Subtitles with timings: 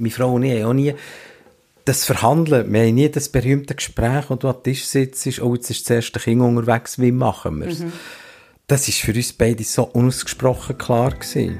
[0.00, 0.94] Meine Frau und ich haben auch nie
[1.84, 5.70] das Verhandeln, wir haben nie das berühmte Gespräch, wo du am Tisch sitzt, oh, jetzt
[5.70, 7.80] ist das erste Kind unterwegs, wie machen wir es?
[7.80, 7.92] Mhm.
[8.68, 11.58] Das ist für uns beide so unausgesprochen klar gewesen.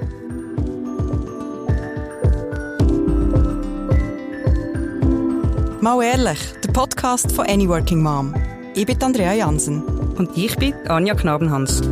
[5.81, 8.37] Mal ehrlich, der Podcast von Any Working Mom.
[8.77, 9.83] Ich bin Andrea Jansen.
[10.17, 11.83] Und ich bin Anja Knabenhans.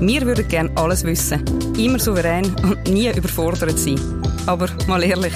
[0.00, 1.44] Wir würden gerne alles wissen,
[1.78, 4.00] immer souverän und nie überfordert sein.
[4.46, 5.34] Aber mal ehrlich,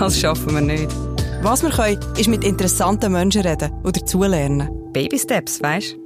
[0.00, 0.90] das schaffen wir nicht.
[1.42, 4.92] Was wir können, ist mit interessanten Menschen reden oder dazulernen.
[4.92, 5.96] Baby Steps, weisst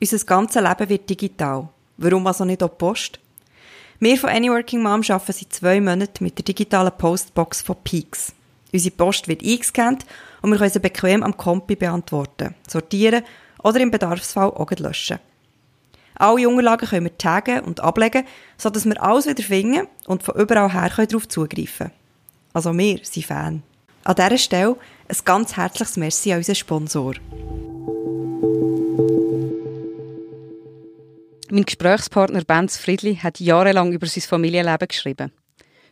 [0.00, 1.68] Unser ganzes Leben wird digital.
[1.96, 3.20] Warum also nicht auch Post?
[4.00, 8.32] Wir von Any Working Mom arbeiten seit zwei Monaten mit der digitalen Postbox von Peaks.
[8.72, 10.04] Unsere Post wird eingescannt
[10.40, 13.22] und wir können sie bequem am Kompi beantworten, sortieren
[13.62, 15.20] oder im Bedarfsfall auch löschen.
[16.22, 18.24] Alle Unterlagen können wir taggen und ablegen,
[18.56, 21.90] sodass wir alles wieder finden und von überall her darauf zugreifen können.
[22.52, 23.64] Also wir sind Fan.
[24.04, 24.76] An dieser Stelle
[25.08, 27.14] ein ganz herzliches Merci an unseren Sponsor.
[31.50, 35.32] Mein Gesprächspartner Benz Friedli hat jahrelang über sein Familienleben geschrieben.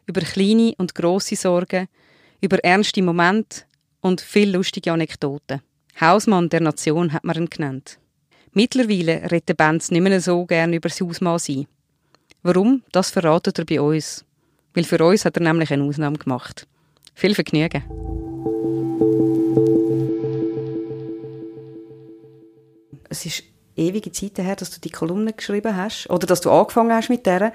[0.06, 1.88] Über kleine und grosse Sorgen,
[2.40, 3.62] über ernste Momente
[4.00, 5.60] und viele lustige Anekdoten.
[6.00, 7.98] Hausmann der Nation hat man ihn genannt.
[8.52, 11.66] Mittlerweile redet Benz nicht mehr so gern über das Ausmaß ein.
[12.42, 12.82] Warum?
[12.90, 14.24] Das verratet er bei uns.
[14.74, 16.66] Weil für uns hat er nämlich eine Ausnahme gemacht.
[17.14, 17.84] Viel Vergnügen.
[23.08, 23.44] Es ist
[23.76, 27.26] ewige Zeit her, dass du die Kolumne geschrieben hast oder dass du angefangen hast mit
[27.26, 27.52] der.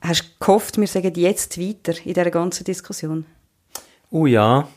[0.00, 3.26] Hast du gehofft, wir sagen jetzt weiter in dieser ganzen Diskussion?
[4.10, 4.68] Oh ja.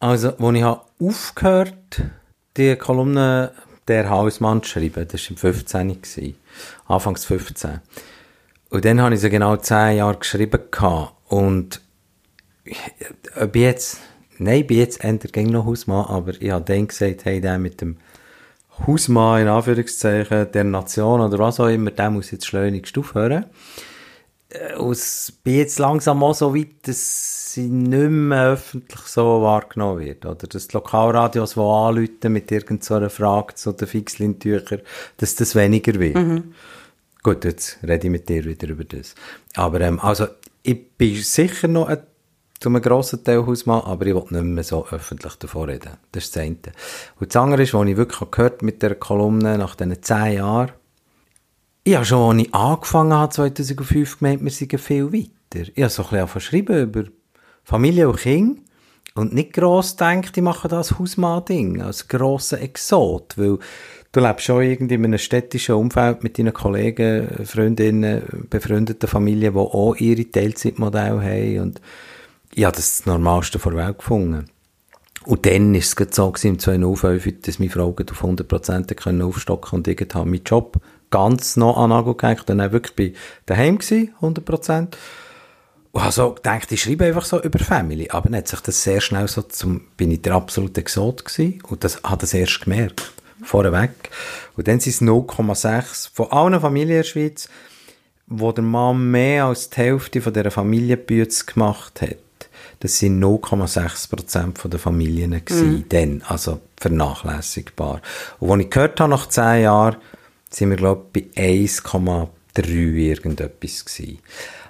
[0.00, 2.02] Also, als ich aufgehört
[2.56, 3.52] die Kolumne
[3.88, 6.36] «Der Hausmann» zu schreiben, das war im 15.
[6.86, 7.80] Anfangs 15.
[8.70, 11.14] Und dann habe ich sie genau zehn Jahre geschrieben gehabt.
[11.28, 11.80] Und
[13.40, 13.98] ob jetzt,
[14.38, 17.96] nein, bin jetzt endlich noch Hausmann, aber ich habe dann gesagt, hey, der mit dem
[18.86, 23.46] Hausmann, in Anführungszeichen, der Nation oder was auch immer, der muss jetzt schleunigst aufhören.
[24.50, 30.00] Äh, ich bin jetzt langsam auch so weit, dass sie nicht mehr öffentlich so wahrgenommen
[30.00, 30.24] wird.
[30.26, 34.80] Oder dass die Lokalradios, die anrufen mit irgendeiner Frage zu den Fixlintüchern,
[35.18, 36.16] dass das weniger wird.
[36.16, 36.54] Mhm.
[37.22, 39.14] Gut, jetzt rede ich mit dir wieder über das.
[39.54, 40.28] Aber ähm, also,
[40.62, 41.98] ich bin sicher noch ein,
[42.60, 45.92] zu einem grossen Teil Hausmann, aber ich will nicht mehr so öffentlich davon reden.
[46.12, 46.56] Das ist das eine.
[47.20, 50.72] Und das andere ist, was ich wirklich gehört mit der Kolumne nach diesen zehn Jahren,
[51.88, 55.68] ich habe schon, als ich angefangen habe, 2005 gemeint, wir sind viel weiter.
[55.74, 57.04] Ich habe so ein bisschen verschrieben über
[57.64, 58.60] Familie und Kinder
[59.14, 63.58] und nicht gross gedacht, ich mache das Hausmann-Ding als grosser Exot, weil
[64.12, 69.58] du lebst schon irgendwie in einem städtischen Umfeld mit deinen Kollegen, Freundinnen, befreundeten Familien, die
[69.58, 71.80] auch ihre Teilzeitmodelle haben und
[72.54, 74.44] ich habe das, das Normalste der Welt gefunden.
[75.24, 80.14] Und dann war es so im 2005, dass meine Frau auf 100% aufstocken und ich
[80.14, 80.80] meinen Job
[81.10, 83.12] ganz noch an Nagel gehängt dann wirklich bei
[83.46, 84.88] daheim gewesen, 100%.
[85.90, 88.10] Und habe so gedacht, ich schreibe einfach so über Family.
[88.10, 91.62] Aber dann hat sich das sehr schnell so zum, bin ich der absolute Exot gewesen
[91.68, 93.90] und das hat das erst gemerkt vorweg.
[94.56, 97.48] Und dann sind es 0,6 von allen Familien in der Schweiz,
[98.26, 102.16] wo der Mann mehr als die Hälfte von dieser Familienbüts gemacht hat.
[102.80, 105.84] Das sind 0,6 der Familien gewesen, mhm.
[105.88, 108.02] dann, also vernachlässigbar.
[108.38, 109.96] Und als ich gehört habe, nach 10 Jahren,
[110.50, 112.28] sind wir, glaube ich, bei 1,3
[112.94, 114.18] irgendetwas gewesen.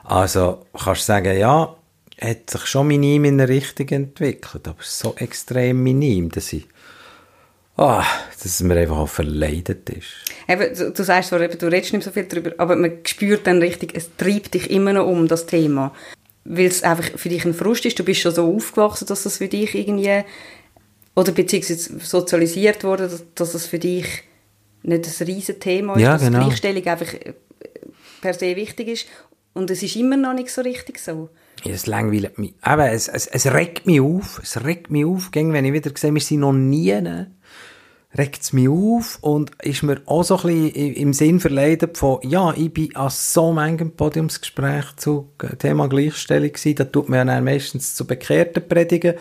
[0.05, 1.77] Also, kannst du sagen, ja,
[2.21, 6.67] hat sich schon minim in eine Richtung entwickelt, aber so extrem minim, dass ich
[7.79, 8.03] oh,
[8.43, 10.09] dass es mir einfach auch verleidet ist.
[10.47, 13.61] Eben, du, du sagst zwar, du redest nicht so viel darüber, aber man spürt dann
[13.61, 15.95] richtig, es treibt dich immer noch um, das Thema.
[16.45, 19.39] Weil es einfach für dich ein Frust ist, du bist schon so aufgewachsen, dass das
[19.39, 20.25] für dich irgendwie,
[21.15, 24.25] oder beziehungsweise sozialisiert wurde, dass, dass das für dich
[24.89, 26.47] nicht ein riesen Thema ist, ja, dass genau.
[26.47, 27.35] Gleichstellung einfach äh,
[28.21, 29.07] per se wichtig ist.
[29.55, 31.31] Und es ist immer noch nicht so richtig so.
[31.65, 32.55] Ja, es langweilt mich.
[32.61, 34.41] Aber es, es, es regt mich auf.
[34.43, 36.93] Es regt mich auf, wenn ich wieder sehe, wir sind noch nie
[38.17, 42.21] regt es mich auf und ist mir auch so ein bisschen im Sinn verleidet von,
[42.23, 47.41] ja, ich bin an so manchem Podiumsgespräch zu Thema Gleichstellung gewesen, da tut man ja
[47.41, 49.15] meistens zu Bekehrten predigen.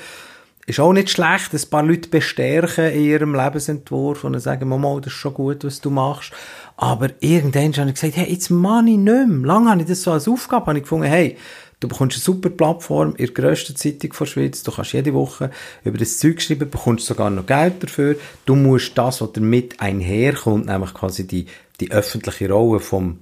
[0.68, 5.14] Ist auch nicht schlecht, ein paar Leute bestärken in ihrem Lebensentwurf und sagen, Mama, das
[5.14, 6.34] ist schon gut, was du machst.
[6.76, 9.26] Aber irgendwann habe ich gesagt, hey, jetzt mache ich nicht mehr.
[9.26, 11.38] Lange habe ich das so als Aufgabe, habe ich gefunden, hey,
[11.80, 14.64] Du bekommst eine super Plattform in der grössten Zeitung der Schweiz.
[14.64, 15.52] Du kannst jede Woche
[15.84, 18.16] über das Zeug schreiben, bekommst sogar noch Geld dafür.
[18.48, 21.46] Du musst das, was damit einherkommt, nämlich quasi die,
[21.80, 23.20] die öffentliche Rolle vom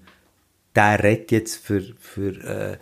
[0.75, 2.77] der redet jetzt für, für äh,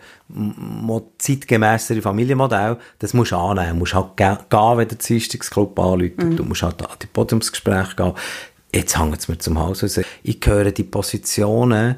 [1.18, 3.70] zeitgemässere Familienmodell, das musst du annehmen.
[3.70, 6.22] Du musst halt gehen, wenn der Dienstagsclub anruft.
[6.22, 6.36] Mhm.
[6.36, 8.12] Du musst halt an die Podiumsgespräche gehen.
[8.74, 10.00] Jetzt hängt es mir zum Haus raus.
[10.22, 11.96] Ich höre die Positionen,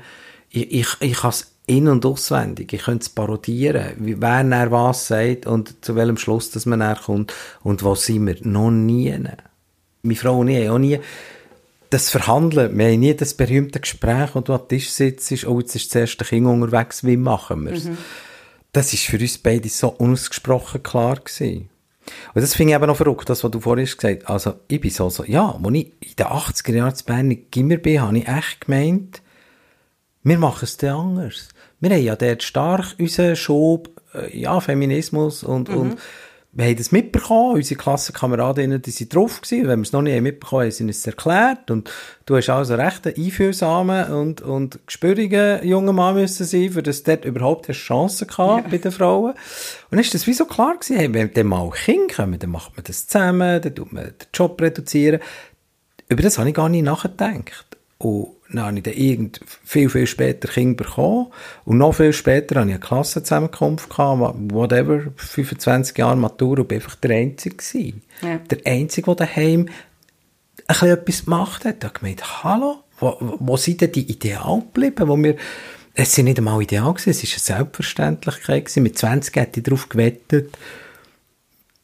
[0.51, 2.73] ich, ich, ich kann es in- und auswendig.
[2.73, 7.33] Ich könnte es parodieren, wer er was sagt und zu welchem Schluss dass man kommt
[7.63, 8.37] und wo sind wir.
[8.43, 9.19] Noch nie.
[10.03, 11.01] Meine Frau und ich haben auch nie
[11.91, 15.77] das Verhandeln, wir haben nie das berühmte Gespräch, wo du am Tisch sitzt, oh, jetzt
[15.77, 17.85] ist das erste Kind unterwegs, wie machen wir es?
[17.85, 17.99] Mhm.
[18.73, 21.71] Das ist für uns beide so unausgesprochen klar gewesen.
[22.35, 24.31] Und das finde ich eben noch verrückt, das, was du vorhin gesagt hast.
[24.31, 27.51] Also, ich bin so, so, ja, als ich in den 80er Jahren zu Bern in
[27.51, 29.23] Gimmer bin, habe ich echt gemeint,
[30.23, 31.49] wir machen es dann anders.
[31.81, 35.77] Wir haben ja dort stark unseren Schub, äh, ja, Feminismus und, mhm.
[35.77, 35.99] und
[36.57, 40.23] wir haben das mitbekommen, unsere Klassenkameradinnen, die sind drauf gewesen, wenn wir es noch nicht
[40.23, 41.91] mitbekommen haben, sind es erklärt und
[42.25, 47.03] du hast also recht einen einfühlsamen und, und gespürigen jungen Mann müssen sein, für das
[47.03, 48.71] dort überhaupt eine Chance gehabt ja.
[48.71, 49.35] bei den Frauen.
[49.91, 52.75] Und ist das wie so klar gewesen, hey, wenn dann mal Kinder kommen, dann macht
[52.75, 55.21] man das zusammen, dann tut man den Job reduzieren.
[56.09, 57.66] Über das habe ich gar nicht nachgedacht.
[57.99, 61.29] Und dann habe ich dann irgend viel, viel später Kinder bekommen.
[61.65, 66.77] Und noch viel später hatte ich eine Klassenzusammenkunft, gehabt, whatever, 25 Jahre Matur, und bin
[66.77, 68.03] einfach der Einzige gewesen.
[68.23, 68.39] Ja.
[68.39, 71.83] Der Einzige, der daheim ein bisschen etwas gemacht hat.
[71.83, 75.37] Da gemeint, hallo, wo, wo sind denn die Ideale geblieben, wo wir,
[75.95, 78.83] es sind nicht einmal Ideal gewesen, es war eine Selbstverständlichkeit gewesen.
[78.83, 80.57] Mit 20 hätte ich darauf gewettet,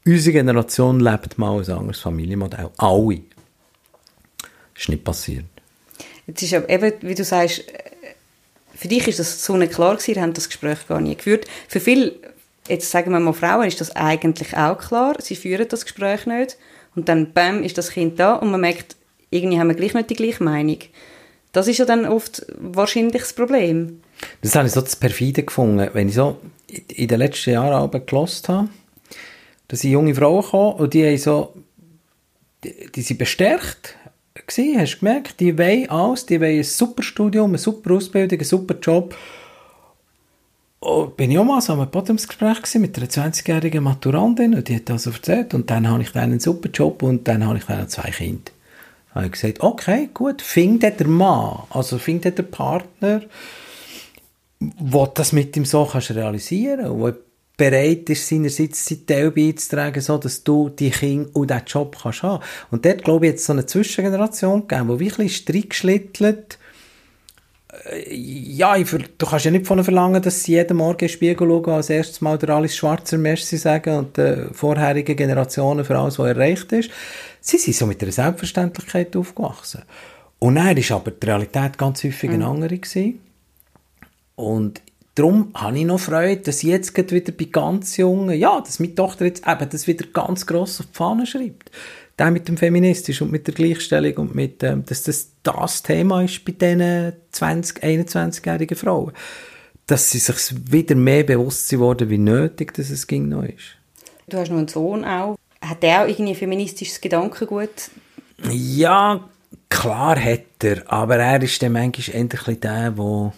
[0.04, 2.70] unsere Generation lebt mal ein anderes Familienmodell.
[2.76, 3.22] Alle.
[4.74, 5.44] Das ist nicht passiert.
[6.32, 7.82] Jetzt ist eben, wie du sagst, äh,
[8.74, 11.46] für dich ist das so nicht klar gewesen, habt das Gespräch gar nie geführt.
[11.68, 12.14] Für viele,
[12.68, 15.16] jetzt sagen wir mal Frauen, ist das eigentlich auch klar.
[15.20, 16.56] Sie führen das Gespräch nicht.
[16.94, 18.96] Und dann, bam, ist das Kind da und man merkt,
[19.30, 20.78] irgendwie haben wir gleich nicht die gleiche Meinung.
[21.52, 24.02] Das ist ja dann oft wahrscheinlich das Problem.
[24.40, 25.90] Das habe ich so das Perfide gefunden.
[25.92, 26.38] Wenn ich so
[26.88, 28.68] in den letzten Jahren aber gelost habe,
[29.68, 31.54] da sind junge Frauen gekommen und die haben so,
[32.64, 33.96] die, die sind bestärkt
[34.46, 38.48] gewesen, hast gemerkt, die wollen alles, die wollen ein super Studium, eine super Ausbildung, einen
[38.48, 39.14] super Job.
[40.80, 44.88] Und bin ich auch mal so einem Podiumsgespräch mit einer 20-jährigen Maturantin und die hat
[44.88, 47.88] das erzählt und dann habe ich dann einen super Job und dann habe ich dann
[47.88, 48.50] zwei Kinder.
[49.08, 53.22] Dann habe ich gesagt, okay, gut, findet der Mann, also findet der Partner,
[54.58, 57.18] wo das mit ihm so kannst realisieren kannst,
[57.56, 62.22] bereit ist, seinerseits seinen Teil beizutragen, so dass du die Kinder und diesen Job kannst
[62.22, 62.42] haben.
[62.70, 66.58] Und dort, glaube ich, jetzt so eine Zwischengeneration gegeben, die wirklich Streit geschlittelt
[67.72, 71.06] äh, ja, ich, du kannst ja nicht von ihnen verlangen, dass sie jeden Morgen in
[71.06, 75.84] den Spiegel schauen, als erstes Mal der Alice Schwarzer Merci sagen und den vorherigen Generationen
[75.84, 76.90] für alles, was erreicht ist.
[77.40, 79.82] Sie sind so mit einer Selbstverständlichkeit aufgewachsen.
[80.38, 82.50] Und dann war aber die Realität ganz häufig eine mhm.
[82.50, 82.78] andere.
[82.78, 83.20] Gewesen.
[84.34, 84.82] Und
[85.14, 89.26] Darum habe ich noch Freude, dass jetzt wieder bei ganz Jungen, ja, dass meine Tochter
[89.26, 91.70] jetzt eben das wieder ganz gross auf die Fahne schreibt.
[92.18, 96.22] Der mit dem Feministisch und mit der Gleichstellung und mit, ähm, dass das das Thema
[96.22, 99.12] ist bei diesen 20-, 21-jährigen Frauen.
[99.86, 103.76] Dass sie sich wieder mehr bewusst sind worden, wie nötig dass es ging noch ist.
[104.28, 105.36] Du hast noch einen Sohn auch.
[105.60, 107.90] Hat der auch irgendwie feministisches Gedankengut?
[108.50, 109.28] Ja,
[109.68, 113.32] klar hat er, aber er ist dann manchmal endlich der, der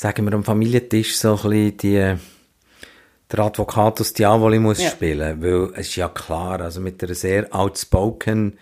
[0.00, 2.16] sagen wir, am Familientisch so ein bisschen die,
[3.30, 4.88] der Advocatus Diaboli muss ja.
[4.88, 8.58] spielen, weil es ist ja klar, also mit einer sehr outspoken,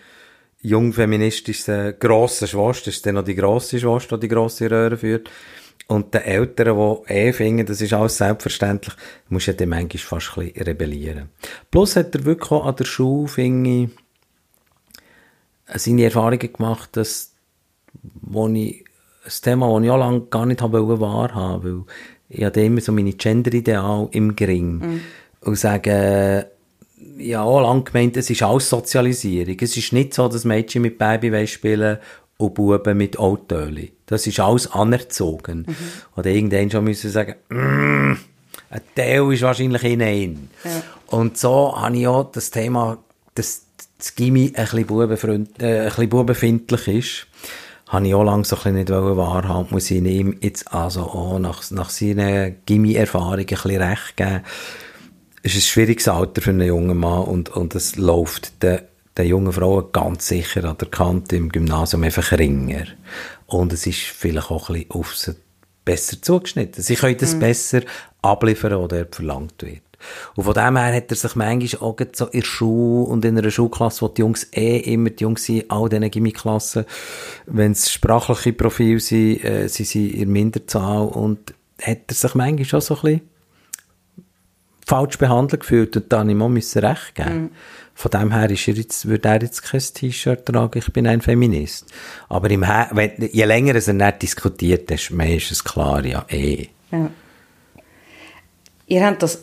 [0.61, 5.30] jungfeministischen, grossen Schwester, ist dann noch die grosse Schwester, die die grosse Röhre führt,
[5.87, 6.76] und den Eltern,
[7.07, 8.97] die eh finden, das ist alles selbstverständlich,
[9.28, 11.28] muss ja dann manchmal fast ein bisschen rebellieren.
[11.71, 13.88] Plus hat er wirklich auch an der Schule, finde ich,
[15.73, 17.33] seine Erfahrungen gemacht, dass,
[18.02, 18.88] wo ich
[19.28, 21.94] ein Thema, das ich auch lange gar nicht habe wahrhaben weil
[22.30, 24.78] ich hatte immer so meine Gender-Ideal im Gring.
[24.78, 25.00] Mhm.
[25.40, 26.47] Und sage,
[27.35, 29.56] habe auch lange gemeint, es ist alles Sozialisierung.
[29.61, 31.99] Es ist nicht so, dass Mädchen mit Baby spielen
[32.37, 33.92] und Buben mit Autöli.
[34.06, 35.64] Das ist alles anerzogen.
[35.66, 35.76] Mhm.
[36.16, 38.16] Oder irgendwann schon müssen sagen, mm,
[38.70, 40.50] ein Teil ist wahrscheinlich in ihnen.
[40.64, 40.82] Ja.
[41.06, 42.99] Und so habe ich auch das Thema,
[43.35, 43.62] dass
[43.97, 47.26] das Gimmi ein bisschen, bubenfreund, äh, ein bisschen bubenfindlich ist
[47.88, 51.71] habe ich auch lange so ein nicht wahrhaben, muss ich ihm jetzt also auch nach,
[51.71, 54.42] nach seinen Gimmi-Erfahrungen ein bisschen recht geben.
[55.42, 58.80] Es ist ein schwieriges Alter für einen jungen Mann und, und es läuft den,
[59.16, 62.85] den jungen Frauen ganz sicher an der Kante im Gymnasium einfach ringer.
[63.47, 65.35] Und es ist vielleicht auch ein bisschen auf sie
[65.85, 66.83] besser zugeschnitten.
[66.83, 67.40] Sie können das mhm.
[67.40, 67.80] besser
[68.21, 69.88] abliefern, oder verlangt wird.
[70.37, 73.37] Und von dem her hat er sich manchmal auch so in der Schule und in
[73.37, 76.85] einer Schulklasse, wo die Jungs eh immer die Jungs sind, all diesen Gimmiklassen,
[77.47, 82.64] wenn es sprachliche Profile sind, äh, sie sind in Minderzahl und hat er sich manchmal
[82.64, 83.21] schon so ein bisschen
[84.87, 87.43] falsch behandelt gefühlt und dann auch müssen recht geben.
[87.43, 87.50] Mhm.
[87.95, 91.21] Von dem her ist er jetzt, würde er jetzt kein T-Shirt tragen, ich bin ein
[91.21, 91.93] Feminist.
[92.28, 96.05] Aber im Her wenn, je länger es er nicht diskutiert, desto mehr ist es klar,
[96.05, 96.69] ja, eh.
[96.90, 97.11] Ja.
[98.87, 99.43] Ihr habt das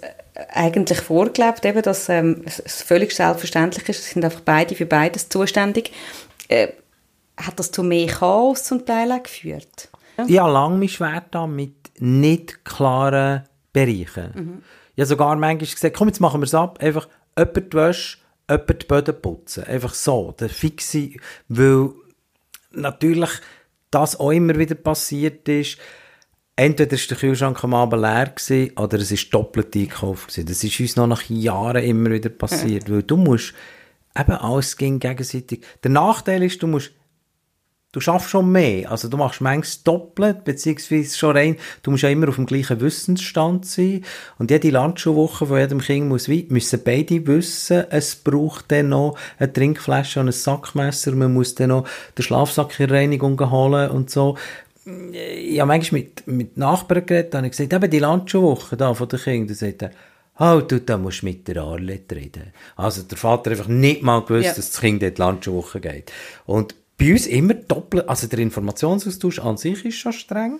[0.53, 5.29] eigentlich vorgelebt, eben, dass ähm, es völlig selbstverständlich ist, es sind einfach beide für beides
[5.29, 5.91] zuständig.
[6.47, 6.69] Äh,
[7.37, 9.89] hat das zu mehr Chaos zum Teil auch geführt?
[10.17, 10.25] Ja.
[10.27, 14.31] Ich habe lange mich schwer mit nicht klaren Bereichen.
[14.33, 14.63] Mhm.
[14.95, 18.17] Ich habe sogar manchmal gesagt, komm, jetzt machen wir es ab, einfach jemand die Wäsche,
[18.49, 19.63] jemand die Böden putzen.
[19.65, 21.11] Einfach so, der fixe,
[21.49, 21.89] weil
[22.71, 23.31] natürlich
[23.91, 25.77] das auch immer wieder passiert ist,
[26.55, 30.45] entweder ist der Kühlschrank am Abend leer gewesen, oder es ist doppelt gewesen.
[30.45, 33.53] Das ist uns noch nach Jahren immer wieder passiert, weil du musst
[34.17, 35.65] eben alles ging gegenseitig.
[35.83, 36.91] Der Nachteil ist, du musst
[37.95, 38.91] du schaffst schon mehr.
[38.91, 42.81] Also du machst manchmal doppelt, beziehungsweise schon rein, du musst ja immer auf dem gleichen
[42.81, 44.03] Wissensstand sein.
[44.37, 49.17] Und jede Landschulwoche von jedem Kind muss wie, müssen beide wissen, es braucht dann noch
[49.39, 54.09] eine Trinkflasche und ein Sackmesser, man muss dann noch den Schlafsack in Reinigung holen und
[54.09, 54.37] so.
[54.85, 58.93] Ich habe manchmal mit, mit Nachbarn geredet, da habe ich gesagt, eben die Landschulwoche da
[58.93, 59.91] von den Kindern, sagt er,
[60.37, 62.51] Oh, du, da musst du mit der Arlette reden.
[62.75, 64.53] Also, der Vater einfach nicht mal gewusst, ja.
[64.53, 66.11] dass das Kind in die Landschulwoche geht.
[66.45, 70.59] Und bei uns immer doppelt, also der Informationsaustausch an sich ist schon streng.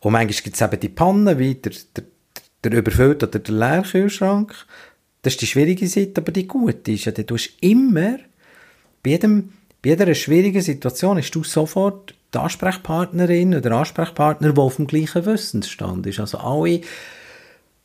[0.00, 2.04] Und manchmal gibt es eben die Pannen, wie der, der,
[2.64, 4.54] der überfüllte oder der Leerkühlschrank.
[5.22, 8.18] Das ist die schwierige Seite, aber die gute ist ja, du hast immer,
[9.02, 9.52] bei, jedem,
[9.82, 15.26] bei jeder schwierigen Situation hast du sofort die Ansprechpartnerin oder Ansprechpartner, der auf dem gleichen
[15.26, 16.20] Wissensstand ist.
[16.20, 16.80] Also alle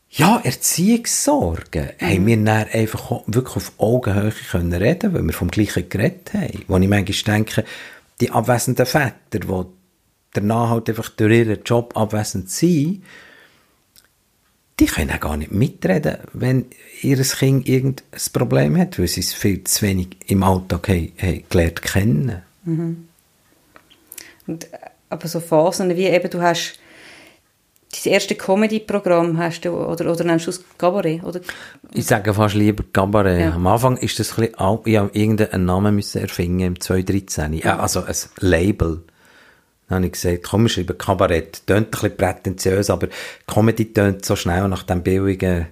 [0.09, 2.05] ja, Erziehungssorgen mhm.
[2.05, 6.63] haben wir dann einfach wirklich auf Augenhöhe können reden, weil wir vom gleichen geredet haben.
[6.67, 7.65] Wo ich manchmal denke,
[8.21, 9.65] die abwesenden Väter, die
[10.33, 13.03] danach halt einfach durch ihren Job abwesend sind,
[14.79, 16.65] die können auch gar nicht mitreden, wenn
[17.01, 21.43] ihr Kind irgendein Problem hat, weil sie es viel zu wenig im Alltag haben, haben
[21.49, 22.41] gelernt kennen.
[22.65, 23.07] Mhm.
[24.47, 24.77] Und, äh,
[25.09, 26.79] aber so Phasen wie eben, du hast
[28.03, 31.23] dein erste Comedy-Programm hast du, oder, oder nennst du es Cabaret?
[31.23, 31.41] Oder?
[31.93, 33.39] Ich sage fast lieber Cabaret.
[33.39, 33.53] Ja.
[33.53, 37.53] Am Anfang ist das ein bisschen, ich habe irgendeinen Namen müssen erfinden im 2013.
[37.53, 39.03] Ja, also ein Label.
[39.87, 41.65] Dann habe ich gesagt, komm, wir schreiben Kabarett.
[41.67, 43.07] Tönt ein bisschen prätentiös, aber
[43.45, 45.67] Comedy tönt so schnell nach dem billigen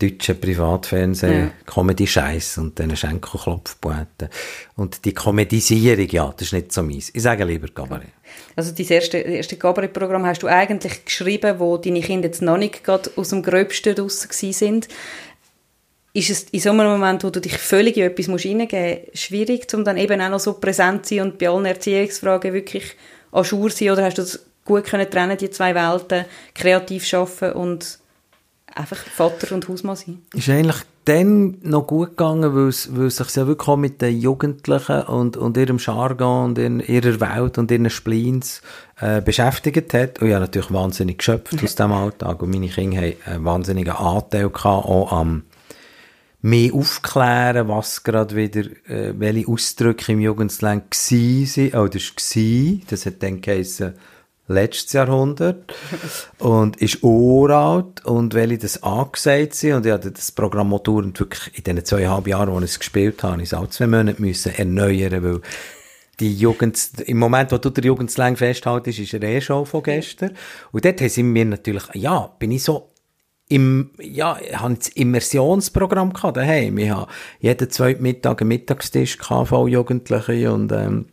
[0.00, 1.50] deutschen Privatfernsehen, ja.
[1.66, 4.28] Comedy-Scheiß und dann Schenkelklopfpoeten.
[4.76, 7.10] Und die Komedisierung, ja, das ist nicht so meins.
[7.12, 8.12] Ich sage lieber Cabaret.
[8.54, 12.84] Also dein erste, erste Cabaret-Programm hast du eigentlich geschrieben, wo deine Kinder jetzt noch nicht
[12.84, 14.88] gerade aus dem Gröbsten draussen sind.
[16.12, 19.66] Ist es in so einem Moment, wo du dich völlig in etwas hineingeben musst, schwierig,
[19.74, 22.94] um dann eben auch noch so präsent zu sein und bei allen Erziehungsfragen wirklich
[23.32, 23.90] an Schur sein?
[23.90, 26.24] Oder hast du das gut können trennen, die zwei Welten,
[26.54, 27.98] kreativ arbeiten und
[28.78, 30.22] einfach Vater und Hausmann sein?
[30.34, 34.02] Ist eigentlich dann noch gut gegangen, weil es, weil es sich ja wirklich auch mit
[34.02, 38.62] den Jugendlichen und, und ihrem Jargon und in ihrer Welt und ihren Spleens
[39.00, 40.20] äh, beschäftigt hat.
[40.20, 42.42] Und ja, natürlich wahnsinnig geschöpft aus diesem Alltag.
[42.42, 45.44] Und meine Kinder haben einen wahnsinnigen Anteil gehabt, auch am
[46.40, 51.70] mehr aufklären, was gerade wieder, äh, welche Ausdrücke im Jugendslang waren.
[51.74, 53.94] Oh, das war, das hat dann geheißen,
[54.48, 55.74] letztes Jahrhundert
[56.38, 61.04] und ist uralt und weil ich das angesagt sind und ich hatte das Programm Motor
[61.04, 63.86] und wirklich in den zweieinhalb Jahren, wo ich es gespielt habe, ich es auch zwei
[63.86, 65.40] Monate müssen erneuern, weil
[66.18, 70.36] die Jugend, im Moment, wo du der Jugendslang festhaltest, ist er eh schon von gestern.
[70.72, 72.90] Und dort haben sie mir natürlich, ja, bin ich so
[73.48, 76.76] im, ja, ich habe das Immersionsprogramm daheim.
[76.78, 81.06] Ich habe jeden zweiten Mittag einen Mittagstisch gehabt, Jugendliche und, ähm,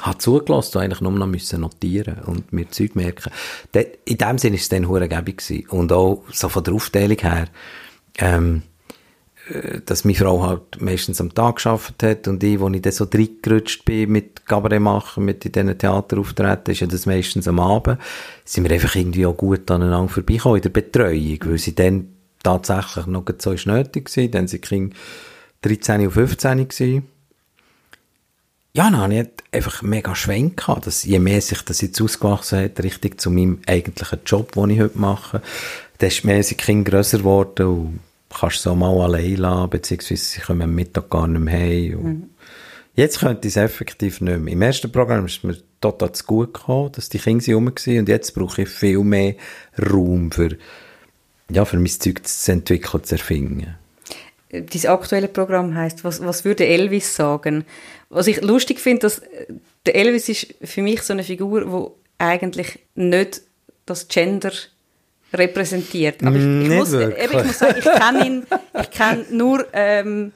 [0.00, 3.32] habe zugelassen eigentlich nur noch müssen notieren und mir Zeug merken.
[4.04, 7.48] in dem Sinne war es dann hurengebig Und auch so von der Aufteilung her,
[8.18, 8.62] ähm,
[9.48, 12.92] äh, dass meine Frau halt meistens am Tag geschafft hat und ich, wo ich dann
[12.92, 17.60] so reingerutscht bin mit Cabaret machen, mit in diesen Theaterauftreten, ist ja das meistens am
[17.60, 17.98] Abend,
[18.44, 22.08] sind wir einfach irgendwie auch gut aneinander vorbeigekommen in der Betreuung, weil sie dann
[22.42, 24.96] tatsächlich noch so nötig waren, dann sind die Kinder
[25.62, 27.17] 13 und 15 gewesen
[28.78, 32.60] ja, dann habe ich einfach mega Schwenk gehabt, dass je mehr sich das jetzt ausgewachsen
[32.60, 35.42] hat, richtig zu meinem eigentlichen Job, den ich heute mache,
[36.00, 40.40] desto mehr sind die Kinder grösser geworden und kannst so mal allein lassen, beziehungsweise sie
[40.42, 42.02] kommen am Mittag gar nicht mehr heim.
[42.02, 42.30] Mhm.
[42.94, 44.52] Jetzt könnte ich es effektiv nicht mehr.
[44.52, 48.08] Im ersten Programm ist mir total zu gut gekommen, dass die Kinder rum waren und
[48.08, 49.34] jetzt brauche ich viel mehr
[49.76, 50.56] Raum für
[51.50, 53.74] ja, für mein Zeug zu entwickeln, zu erfinden.
[54.52, 57.64] Dieses aktuelle Programm heißt, was, was würde Elvis sagen?
[58.08, 59.22] Was ich lustig finde, dass
[59.84, 63.42] der Elvis ist für mich so eine Figur, wo eigentlich nicht
[63.86, 64.52] das Gender
[65.32, 66.22] repräsentiert.
[66.22, 68.46] Aber ich, ich, muss, eben, ich muss sagen, ich kenne ihn,
[68.80, 70.32] ich kenne nur ähm, ein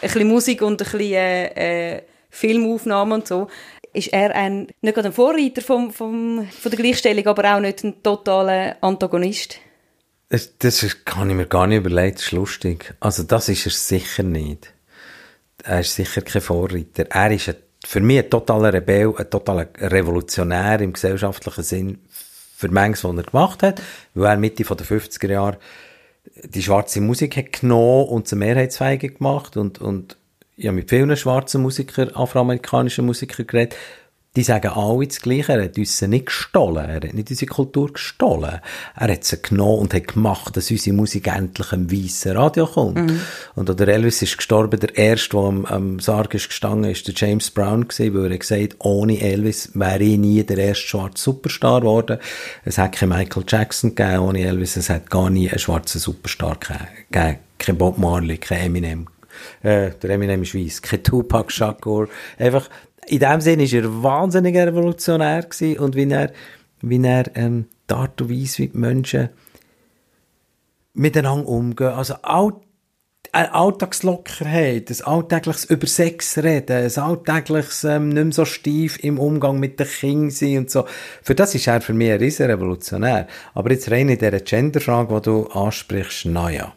[0.00, 3.48] bisschen Musik und ein bisschen äh, äh, Filmaufnahmen und so.
[3.92, 7.82] Ist er ein, nicht gerade ein Vorreiter vom, vom, von der Gleichstellung, aber auch nicht
[7.84, 9.58] ein totaler Antagonist?
[10.30, 12.94] Das, das kann ich mir gar nicht überlegen, das ist lustig.
[13.00, 14.72] Also das ist er sicher nicht.
[15.64, 17.04] Er ist sicher kein Vorreiter.
[17.10, 21.98] Er ist ein, für mich ein totaler Rebell, ein totaler Revolutionär im gesellschaftlichen Sinn
[22.56, 23.82] für manches, was er gemacht hat,
[24.14, 25.58] weil er Mitte der 50er Jahre
[26.44, 30.16] die schwarze Musik hat genommen und zur Mehrheitsfeige gemacht und, und
[30.56, 33.76] ich habe mit vielen schwarzen Musikern, afroamerikanischen Musikern geredet,
[34.36, 35.54] die sagen alle das Gleiche.
[35.54, 36.88] Er hat uns nicht gestohlen.
[36.88, 38.60] Er hat nicht unsere Kultur gestohlen.
[38.94, 43.10] Er hat sie genommen und hat gemacht, dass unsere Musik endlich im weißen Radio kommt.
[43.10, 43.20] Mhm.
[43.56, 47.14] Und der Elvis ist gestorben, der erste, der am, am Sarg ist gestanden, ist der
[47.16, 51.80] James Brown gewesen, weil er gesagt ohne Elvis wäre ich nie der erste schwarze Superstar
[51.80, 52.18] geworden.
[52.64, 54.76] Es hat kein Michael Jackson gegeben ohne Elvis.
[54.76, 57.38] Es hat gar nie einen schwarzen Superstar gegeben.
[57.58, 59.08] Kein Bob Marley, kein Eminem.
[59.62, 60.82] Äh, der Eminem ist weiss.
[60.82, 62.08] Kein Tupac Shakur.
[62.38, 62.68] Einfach,
[63.06, 66.32] in dem Sinne war er wahnsinnig revolutionär gewesen und wie er,
[66.82, 69.30] wie er ähm, die Art und Weise, wie die Menschen
[70.94, 71.88] miteinander umgehen.
[71.88, 72.52] Also all,
[73.32, 79.18] eine Alltagslockerheit, ein alltägliches über Sex reden, ein alltägliches ähm, nicht mehr so steif im
[79.18, 80.84] Umgang mit den Kindern sein und so.
[81.22, 83.26] Für das ist er für mich ein riesen Revolutionär.
[83.54, 86.72] Aber jetzt rein in dieser Genderfrage, die du ansprichst, naja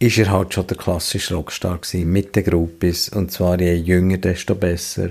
[0.00, 4.16] ist er halt schon der klassische Rockstar gewesen, mit den Gruppis, und zwar je jünger,
[4.16, 5.10] desto besser.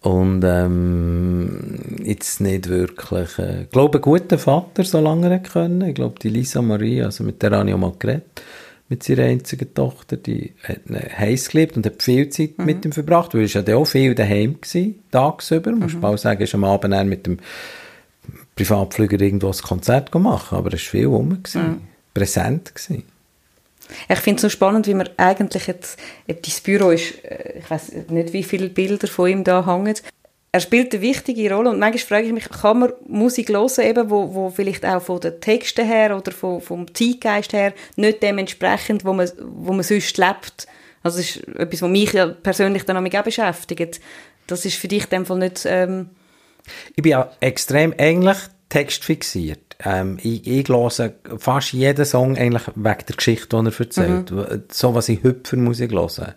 [0.00, 3.38] Und ähm, jetzt nicht wirklich.
[3.38, 5.80] Äh, ich glaube, ein guter Vater, solange er können.
[5.82, 8.42] Ich glaube, die Lisa Marie, also mit der habe ich auch mal geredet,
[8.88, 12.66] mit ihrer einzigen Tochter, die hat heiß gelebt und hat viel Zeit mhm.
[12.66, 15.72] mit ihm verbracht, weil er ja auch viel daheim gewesen, tagsüber.
[15.72, 15.80] Mhm.
[15.80, 17.38] Muss man auch sagen, ist am Abend mit dem
[18.54, 21.80] Privatflüger irgendwo ein Konzert gemacht, aber er war viel rum, mhm.
[22.14, 23.02] präsent gewesen.
[24.08, 27.92] Ich finde es so spannend, wie man eigentlich jetzt, dein Büro ist, äh, ich weiß
[28.08, 29.94] nicht, wie viele Bilder von ihm da hängen.
[30.52, 34.10] Er spielt eine wichtige Rolle und manchmal frage ich mich, kann man Musik hören, eben,
[34.10, 39.04] wo, wo vielleicht auch von den Texten her oder von, vom Zeitgeist her nicht dementsprechend,
[39.04, 40.66] wo man, wo man sonst lebt.
[41.02, 44.00] Also das ist etwas, was mich persönlich dann auch beschäftigt.
[44.46, 45.64] Das ist für dich in dem Fall nicht...
[45.66, 46.10] Ähm
[46.96, 49.65] ich bin ja extrem ähnlich textfixiert.
[49.84, 50.90] Ähm, ich, ich höre
[51.38, 54.30] fast jeden Song eigentlich wegen der Geschichte, die er erzählt.
[54.30, 54.62] Mhm.
[54.70, 56.34] So, was ich heute für Musik höre.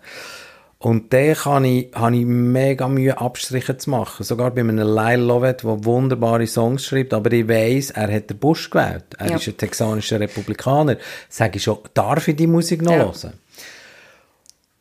[0.82, 4.24] Und den kann ich, habe ich mega Mühe, Abstriche zu machen.
[4.24, 8.38] Sogar bei einem Lyle Lovett, der wunderbare Songs schreibt, aber ich weiss, er hat den
[8.38, 9.04] Bush gewählt.
[9.18, 9.36] Er ja.
[9.36, 10.96] ist ein texanischer Republikaner.
[11.28, 12.98] Sag ich schon, darf ich die Musik noch ja.
[12.98, 13.34] hören?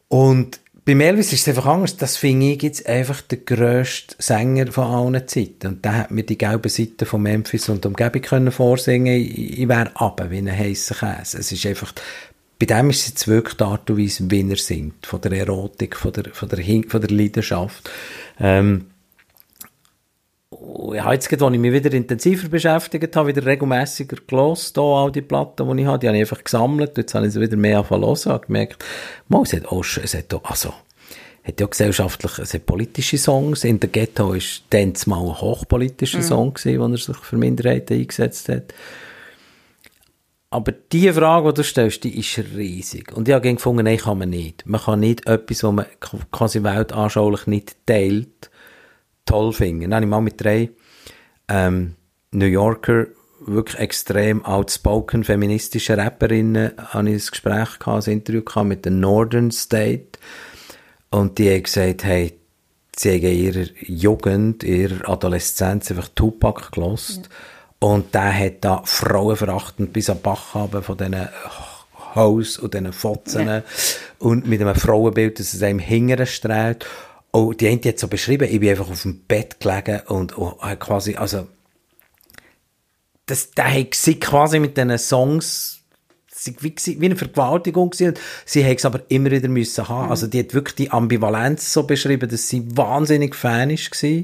[0.07, 0.61] Und
[0.97, 1.97] bei Elvis ist es einfach anders.
[1.97, 5.67] Das finde ich jetzt einfach der grösste Sänger von allen Zeiten.
[5.67, 9.13] Und der hat mir die gelben Seiten von Memphis und Umgebung können vorsingen.
[9.13, 11.39] Ich, ich wäre ab wie ein heißer Käse.
[11.39, 11.93] Es ist einfach,
[12.57, 15.05] bei dem ist es jetzt wirklich die Art und Weise, wie er singt.
[15.05, 17.89] Von der Erotik, von der, von der, von der Leidenschaft.
[18.39, 18.85] Ähm,
[20.93, 25.21] ja, jetzt, als ich mich wieder intensiver beschäftigt habe, wieder regelmässiger gelesen, hier all die
[25.21, 27.89] Platten, die ich habe, die habe ich einfach gesammelt, jetzt habe ich sie wieder mehr
[27.89, 28.83] hören, habe gemerkt,
[29.27, 30.73] mal, es hat auch, es hat auch, also,
[31.43, 36.19] hat ja gesellschaftlich, es hat politische Songs, in der Ghetto ist dann mal ein hochpolitischer
[36.19, 36.23] mhm.
[36.23, 38.73] Song gewesen, wo er sich für Minderheiten eingesetzt hat.
[40.51, 43.13] Aber die Frage, die du stellst, die ist riesig.
[43.15, 44.65] Und ich habe gefunden, nein, kann man nicht.
[44.65, 45.85] Man kann nicht etwas, was man
[46.31, 48.48] quasi weltanschaulich nicht teilt,
[49.29, 49.91] toll finden.
[49.91, 50.69] Dann habe ich mal mit drei
[51.47, 51.95] ähm,
[52.31, 53.07] New Yorker,
[53.39, 58.91] wirklich extrem outspoken feministische Rapperinnen, habe ich ein Gespräch gehabt, ein Interview gehabt mit der
[58.91, 60.19] Northern State.
[61.09, 62.33] Und die haben gesagt, hey,
[62.95, 67.21] sie haben in ihrer Jugend, in ihrer Adoleszenz einfach Tupac gelost.
[67.23, 67.87] Ja.
[67.87, 71.29] Und der hat da frauenverachtend bis am Bach haben von diesen
[72.13, 73.63] Haus und diesen Fotzen ja.
[74.17, 76.85] und mit einem Frauenbild, das es einem hingern strahlt.
[77.31, 80.57] Oh, die haben jetzt so beschrieben, ich bin einfach auf dem Bett gelegen und oh,
[80.79, 81.47] quasi, also,
[83.25, 85.81] das, der hat sie quasi mit diesen Songs,
[86.59, 88.15] wie, wie eine Vergewaltigung gewesen.
[88.45, 90.05] Sie haben es aber immer wieder müssen haben.
[90.05, 90.11] Mhm.
[90.11, 94.23] Also, die hat wirklich die Ambivalenz so beschrieben, dass sie wahnsinnig Fan war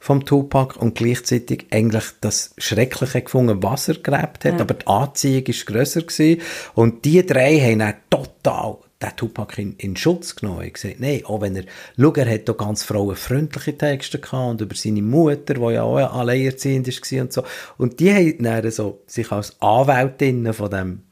[0.00, 4.60] vom Tupac und gleichzeitig eigentlich das Schreckliche gefunden, was er gelebt hat, ja.
[4.60, 6.40] aber die Anziehung ist grösser gewesen.
[6.74, 10.62] Und die drei haben dann total den Tupac in, in Schutz genommen.
[10.62, 11.64] Ich gesagt, nein, auch wenn er,
[11.98, 15.96] schau, er hat da ganz frauenfreundliche Texte gehabt und über seine Mutter, die ja auch
[15.96, 17.44] alleinerziehend war und so.
[17.78, 21.02] Und die haben dann so sich als Anwältinnen von dem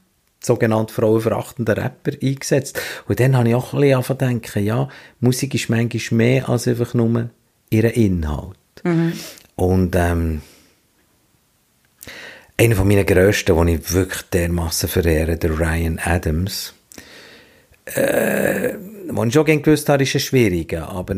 [0.41, 2.81] sogenannten frauenverachtenden Rapper eingesetzt.
[3.07, 4.89] Und dann habe ich auch ein bisschen denken, ja,
[5.21, 7.31] Musik ist manchmal mehr als einfach nur
[7.71, 8.57] ihren Inhalt.
[8.85, 9.13] Mhm.
[9.57, 10.43] Und ähm,
[12.57, 16.75] einer von meinen grössten, den ich wirklich dermassen verehre, der Ryan Adams,
[17.95, 21.17] äh, ich schon gerne gewusst habe, ist ein schwieriger, aber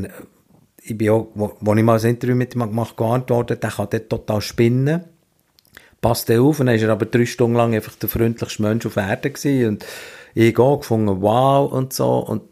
[0.82, 3.70] ich bin auch, wo, wo ich mal ein Interview mit ihm gemacht habe, geantwortet, der
[3.70, 5.04] kann dort total spinnen.
[6.00, 8.86] Passt der auf, und dann ist er aber drei Stunden lang einfach der freundlichste Mensch
[8.86, 9.84] auf Erden und
[10.34, 12.42] ich auch gefunden, wow, und so, und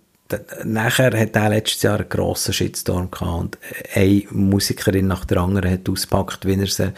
[0.65, 3.59] nachher hat er letztes Jahr einen grossen Shitstorm gehabt und
[3.95, 6.93] eine Musikerin nach der anderen hat ausgepackt, wie er sie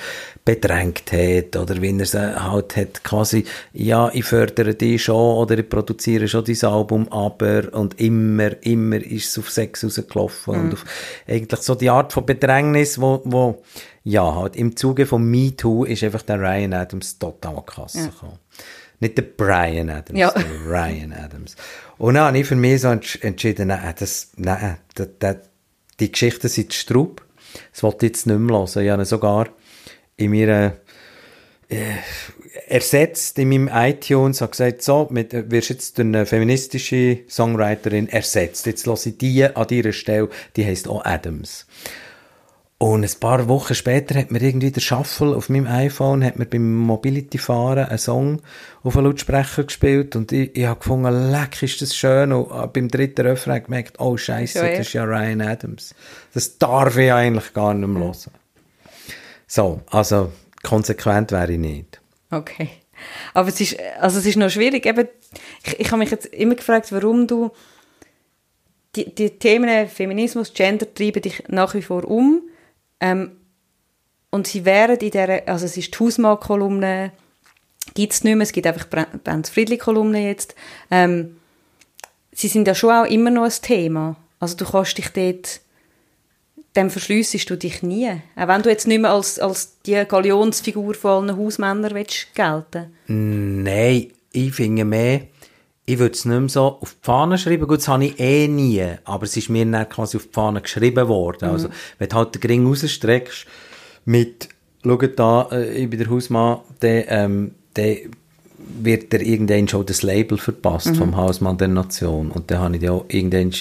[0.45, 5.59] bedrängt hat oder wie er sie halt hat quasi, ja, ich fördere dich schon oder
[5.59, 10.61] ich produziere schon dieses Album, aber und immer, immer ist es auf Sex rausgelaufen mhm.
[10.61, 10.85] und auf
[11.29, 13.63] eigentlich so die Art von Bedrängnis, wo, wo
[14.03, 17.99] ja, halt im Zuge von MeToo ist einfach der Ryan Adams total an die Kasse
[17.99, 18.07] ja.
[18.07, 18.39] gekommen.
[19.01, 20.31] Nicht der Brian Adams, ja.
[20.31, 21.57] der Ryan Adams.
[21.97, 25.37] Und dann habe ich für mich so entschieden, nein, das, nein, das, das,
[25.99, 27.25] die Geschichten sind Straub.
[27.73, 28.85] Das wollte ich jetzt nicht mehr hören.
[28.85, 29.49] Ich habe sogar
[30.17, 30.75] in meiner,
[31.69, 31.95] äh,
[32.69, 38.67] ersetzt in meinem iTunes, habe gesagt, so, mit, wirst jetzt durch eine feministische Songwriterin ersetzt.
[38.67, 41.67] Jetzt höre ich die an dieser Stelle, die heisst auch Adams.
[42.83, 46.47] Und ein paar Wochen später hat mir irgendwie der Shuffle auf meinem iPhone, hat mir
[46.47, 48.41] beim Mobility-Fahren einen Song
[48.83, 52.33] auf einen Lautsprecher gespielt und ich, ich habe gefunden, leck, ist das schön.
[52.33, 55.95] Und äh, beim dritten Refrain gemerkt, oh Scheiße, das ist ja Ryan Adams.
[56.33, 58.33] Das darf ich eigentlich gar nicht mehr hören.
[59.47, 62.01] So, also konsequent wäre ich nicht.
[62.31, 62.71] Okay.
[63.35, 64.87] Aber es ist, also es ist noch schwierig.
[64.87, 65.07] Eben,
[65.67, 67.51] ich, ich habe mich jetzt immer gefragt, warum du
[68.97, 72.41] die, die Themen Feminismus, Gender treiben dich nach wie vor um
[73.01, 73.33] ähm,
[74.31, 77.13] und sie wären in der, also es ist die Hausmann-Kolumne,
[77.95, 80.55] gibt es nicht mehr, es gibt einfach Benz Friedli-Kolumne jetzt.
[80.91, 81.37] Ähm,
[82.33, 84.17] sie sind ja schon auch immer noch ein Thema.
[84.39, 85.61] Also du kannst dich dort,
[86.77, 88.11] dem verschliessest du dich nie.
[88.37, 92.95] Auch wenn du jetzt nicht mehr als, als die Galionsfigur von allen Hausmännern willst gelten
[93.07, 95.23] Nein, ich finde mehr,
[95.91, 97.67] ich würde es nicht mehr so auf die Fahne schreiben.
[97.67, 98.85] Gut, das habe ich eh nie.
[99.05, 101.49] Aber es ist mir dann quasi auf die Fahne geschrieben worden.
[101.49, 101.55] Mhm.
[101.55, 103.47] Also, wenn du halt den Ring rausstreckst,
[104.05, 104.49] mit,
[104.85, 107.97] schau da, äh, ich bin der Hausmann, der, ähm, der
[108.83, 110.95] wird dir irgendwann schon das Label verpasst mhm.
[110.95, 112.31] vom Hausmann der Nation.
[112.31, 113.53] Und dann habe ich ja auch irgendwann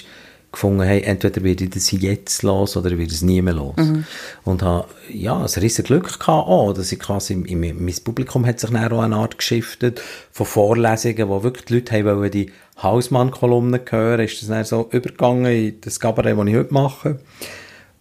[0.51, 3.77] gefunden, hey, entweder werde ich das jetzt los oder ich werde es nie mehr los.
[3.77, 4.05] Mhm.
[4.43, 8.59] Und habe, ja, ein riesen Glück gehabt auch, dass ich quasi, im, mein Publikum hat
[8.59, 12.51] sich dann auch eine Art geschiftet von Vorlesungen, wo wirklich die Leute haben wollen, die
[12.81, 17.19] Hausmann-Kolumnen hören, ist das dann so übergegangen in das Cabaret, das ich heute mache.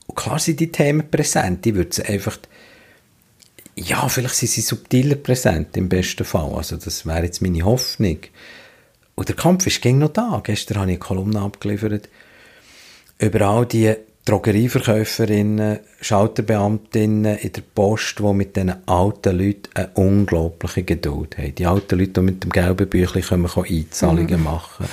[0.06, 2.38] Und klar sind die Themen präsent, ich würde sie einfach,
[3.74, 8.18] ja, vielleicht sind sie subtiler präsent im besten Fall, also das wäre jetzt meine Hoffnung.
[9.18, 10.40] Und der Kampf ist ging noch da.
[10.44, 12.08] Gestern habe ich eine Kolumne abgeliefert,
[13.18, 13.94] über all die
[14.28, 21.54] Drogerieverkäuferinnen, Schalterbeamtinnen in der Post, die mit diesen alten Leuten eine unglaubliche Geduld haben.
[21.54, 24.44] Die alten Leute, die mit dem gelben Büchlein können, können Einzahlungen mhm.
[24.44, 24.86] machen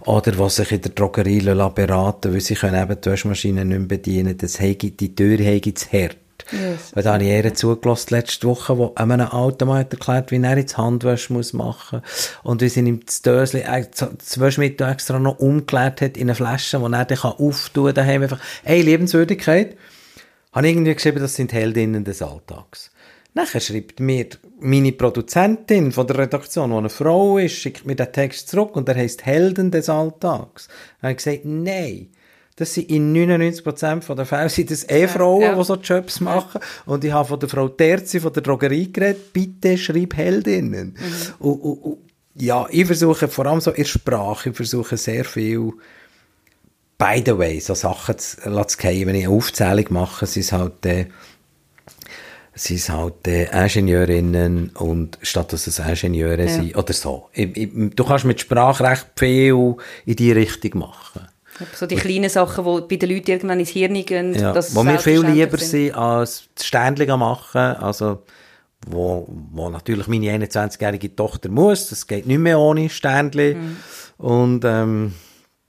[0.00, 3.86] Oder die sich in der Drogerie beraten weil sie können eben die Waschmaschine nicht mehr
[3.86, 6.16] bedienen Das die Tür haben zu hart.
[6.52, 6.94] Yes.
[6.94, 10.58] Weil da habe ich eher zugelassen letzte Woche, wo einem alten Mann erklärt, wie er
[10.58, 12.02] jetzt Handwäsche muss machen
[12.42, 16.34] und wie sie ihm das Dösli, äh, das Waschmittel extra noch umgeleert hat in eine
[16.34, 19.76] Flasche, die er dann auftun kann, daheim einfach, ey, Lebenswürdigkeit,
[20.52, 22.90] habe irgendwie geschrieben, das sind Heldinnen des Alltags.
[23.32, 24.26] Nachher schreibt mir
[24.58, 28.88] meine Produzentin von der Redaktion, die eine Frau ist, schickt mir den Text zurück und
[28.88, 30.66] der heißt Helden des Alltags.
[31.00, 32.08] Dann habe ich gesagt, nein,
[32.60, 35.54] das sind in 99% der Fälle sind das eh Frauen, ja.
[35.54, 36.60] die so Jobs machen.
[36.84, 40.94] Und ich habe von der Frau Terzi von der Drogerie geredet, bitte schreib Heldinnen.
[40.94, 41.34] Mhm.
[41.38, 41.98] Und, und, und,
[42.34, 45.72] ja, ich versuche vor allem so in Sprache, ich versuche sehr viel
[46.98, 49.06] by the way, so Sachen zu, zu fallen.
[49.06, 51.06] Wenn ich eine Aufzählung mache, sind es halt, äh,
[52.54, 56.48] sind es halt äh, Ingenieurinnen und statt dass es Ingenieure ja.
[56.48, 57.30] sind, oder so.
[57.32, 61.26] Ich, ich, du kannst mit Sprache recht viel in die Richtung machen.
[61.74, 64.34] So die kleinen Sachen, die bei den Leuten irgendwann ins Hirn gehen.
[64.34, 67.58] Ja, wo mir viel lieber sind, als das Ständchen machen.
[67.58, 68.22] Also,
[68.86, 71.88] wo, wo natürlich meine 21-jährige Tochter muss.
[71.90, 73.58] Das geht nicht mehr ohne Ständchen.
[73.58, 73.76] Mhm.
[74.24, 75.14] Und, ähm,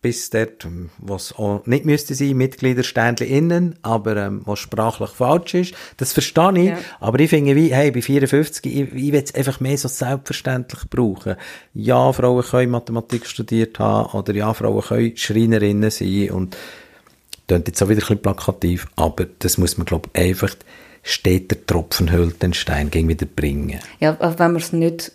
[0.02, 5.74] bis dort, was auch nicht müsste sein, Mitgliederständchen innen, aber ähm, was sprachlich falsch ist.
[5.98, 6.78] Das verstehe ich, Ja.
[7.00, 10.90] aber ich finde, wie, hey, bei 54, ich, ich will es einfach mehr so selbstverständlich
[10.90, 11.36] brauchen.
[11.76, 16.58] Ja, Frauen können Mathematik studiert haben, oder ja, Frauen können Schreinerinnen sein, und
[17.48, 20.56] klingt jetzt auch wieder ein bisschen plakativ, aber das muss man, glaube ich, einfach,
[21.04, 23.80] steht der Tropfen hüllt den Stein, gegen wieder bringen.
[24.00, 25.12] Ja, aber wenn man es nicht,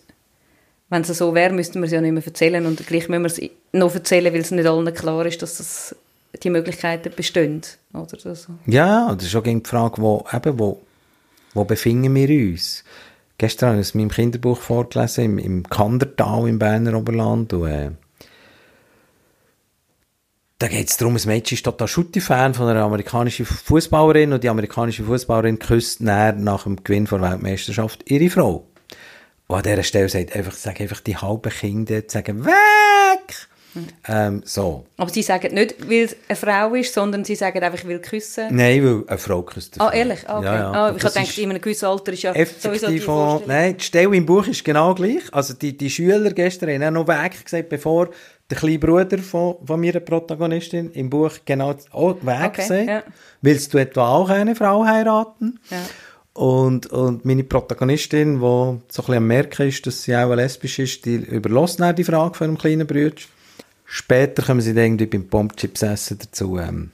[0.89, 3.31] wenn es so wäre, müssten wir es ja nicht mehr erzählen und gleich müssen wir
[3.31, 3.41] es
[3.73, 5.97] noch erzählen, weil es nicht allen klar ist, dass das,
[6.43, 7.63] die Möglichkeiten bestehen.
[7.93, 8.53] Oder so.
[8.67, 10.81] Ja, das ist auch die Frage, wo, eben, wo,
[11.55, 12.85] wo befinden wir uns?
[13.39, 17.53] Gestern habe ich es in meinem Kinderbuch vorgelesen, im, im Kandertal im Berner Oberland.
[17.53, 17.91] Und, äh,
[20.59, 24.49] da geht es darum, ein Mädchen ist total Schutti-Fan von einer amerikanischen Fußballerin und die
[24.49, 28.67] amerikanische Fußballerin küsst nach dem Gewinn der Weltmeisterschaft ihre Frau.
[29.49, 32.55] Und an dieser Stelle sagt einfach, sag einfach die halben Kinder, sagen, weg!
[34.09, 34.87] Ähm, so.
[34.97, 37.99] Aber sie sagen nicht, weil es eine Frau ist, sondern sie sagen einfach, ich will
[37.99, 38.47] küssen.
[38.57, 39.93] Nein, weil eine Frau küsst Ah, Frau.
[39.95, 40.21] ehrlich?
[40.27, 40.47] Ah, okay.
[40.47, 40.89] Ja, ja.
[40.89, 43.85] Und ich habe gedacht, in einem gewissen Alter ist ja sowieso die von, nein, die
[43.85, 45.23] Stelle im Buch ist genau gleich.
[45.31, 48.09] Also die, die Schüler gestern haben auch noch weg gesagt, bevor
[48.49, 52.89] der kleine Bruder von, von meiner Protagonistin im Buch genau auch weg Okay, sagt.
[52.89, 53.03] ja.
[53.43, 55.61] Willst du etwa auch eine Frau heiraten?
[55.71, 55.77] Ja.
[56.37, 60.79] Und, und meine Protagonistin, die so ein bisschen am Merken ist, dass sie auch lesbisch
[60.79, 63.15] ist, die überlässt dann die Frage von einem kleinen Bruder.
[63.87, 66.91] Später kommen sie dann irgendwie beim Pompchips essen dazu, ähm,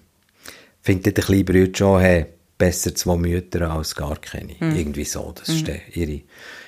[0.81, 2.27] findet der kleine Bruder schon, hey,
[2.57, 4.55] besser zwei Mütter als gar keine.
[4.61, 6.21] Irgendwie so, das ist dann ihre,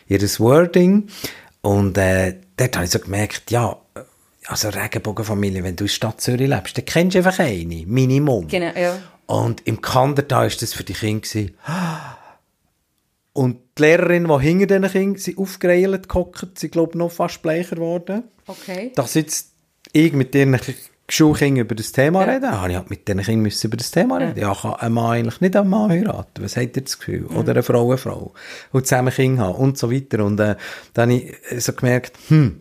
[0.09, 1.07] ihres Wording.
[1.61, 3.77] Und äh, dort habe ich so gemerkt, ja,
[4.47, 8.49] also Regenbogenfamilie, wenn du in der Stadt Zürich lebst, dann kennst du einfach eine, Minimum.
[8.49, 8.99] Genau, ja.
[9.27, 11.49] Und im Kandertal war das für die Kinder.
[13.35, 17.75] Und die Lehrerin, die hinter diesen Kindern sind aufgereilt gehockt, sind, glaube noch fast bleicher
[17.77, 18.23] geworden.
[18.47, 18.93] Okay.
[18.95, 19.53] Da sitzt
[19.93, 20.59] ich mit ihren
[21.09, 22.33] Schulkindern über das Thema Ja.
[22.33, 22.51] reden.
[22.53, 24.39] Habe ich halt mit diesen Kindern müssen über das Thema reden.
[24.39, 26.45] Ja, kann ein Mann eigentlich nicht einen Mann heiraten?
[26.45, 27.27] Was habt ihr das Gefühl?
[27.27, 28.33] Oder eine Frau eine Frau?
[28.71, 30.25] Und zusammen Kinder haben und so weiter.
[30.25, 30.55] Und äh,
[30.95, 31.21] dann habe
[31.51, 32.61] ich so gemerkt, hm,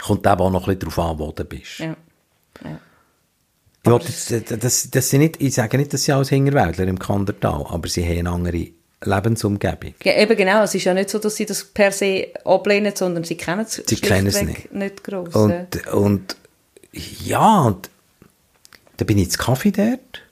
[0.00, 1.80] kommt eben auch noch ein bisschen darauf an, wo du bist.
[1.80, 1.96] Ja.
[2.64, 2.80] ja.
[3.84, 6.98] Ich, jetzt, äh, das, das sind nicht, ich sage nicht, dass sie als Hingerwäldler im
[7.00, 8.68] Kandertal, aber sie haben eine andere
[9.04, 9.94] Lebensumgebung.
[10.02, 13.24] Ja, eben genau, es ist ja nicht so, dass sie das per se ablehnen, sondern
[13.24, 15.34] sie kennen es Sie kennen es schlichtweg nicht gross.
[15.34, 15.40] ja.
[15.40, 16.36] Und, und
[16.92, 17.90] ja, und
[18.96, 20.22] da bin ich ins Kaffee dort.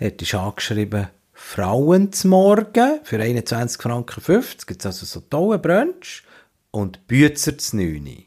[0.00, 4.66] Dort ist angeschrieben, Frauen zum Morgen für 21 Franken 50.
[4.66, 6.24] Gibt also so tolle Brunch.
[6.72, 8.24] Und Bützer zu 9.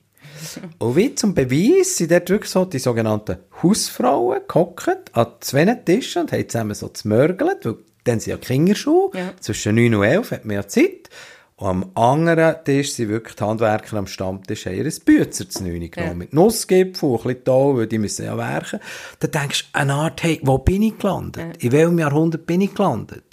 [0.77, 6.21] Und wie zum Beweis sind dort wirklich so die sogenannten Hausfrauen gehockt an zwei Tischen
[6.21, 7.75] und haben zusammen so zmörgelt, weil
[8.07, 9.11] dann sind ja Kinderschuhe.
[9.13, 9.33] Ja.
[9.39, 11.09] Zwischen 9 und 11 hat man ja Zeit.
[11.57, 15.63] Und am anderen Tisch sind wirklich die Handwerker am Stammtisch, haben ihr ein Bützer zu
[15.63, 16.11] 9 genommen.
[16.11, 16.13] Ja.
[16.13, 18.79] Mit Nussgipfel, ein bisschen toll, weil die müssen ja werken.
[19.19, 21.63] Da denkst du, eine Art, hey, wo bin ich gelandet?
[21.63, 23.23] In welchem Jahrhundert bin ich gelandet?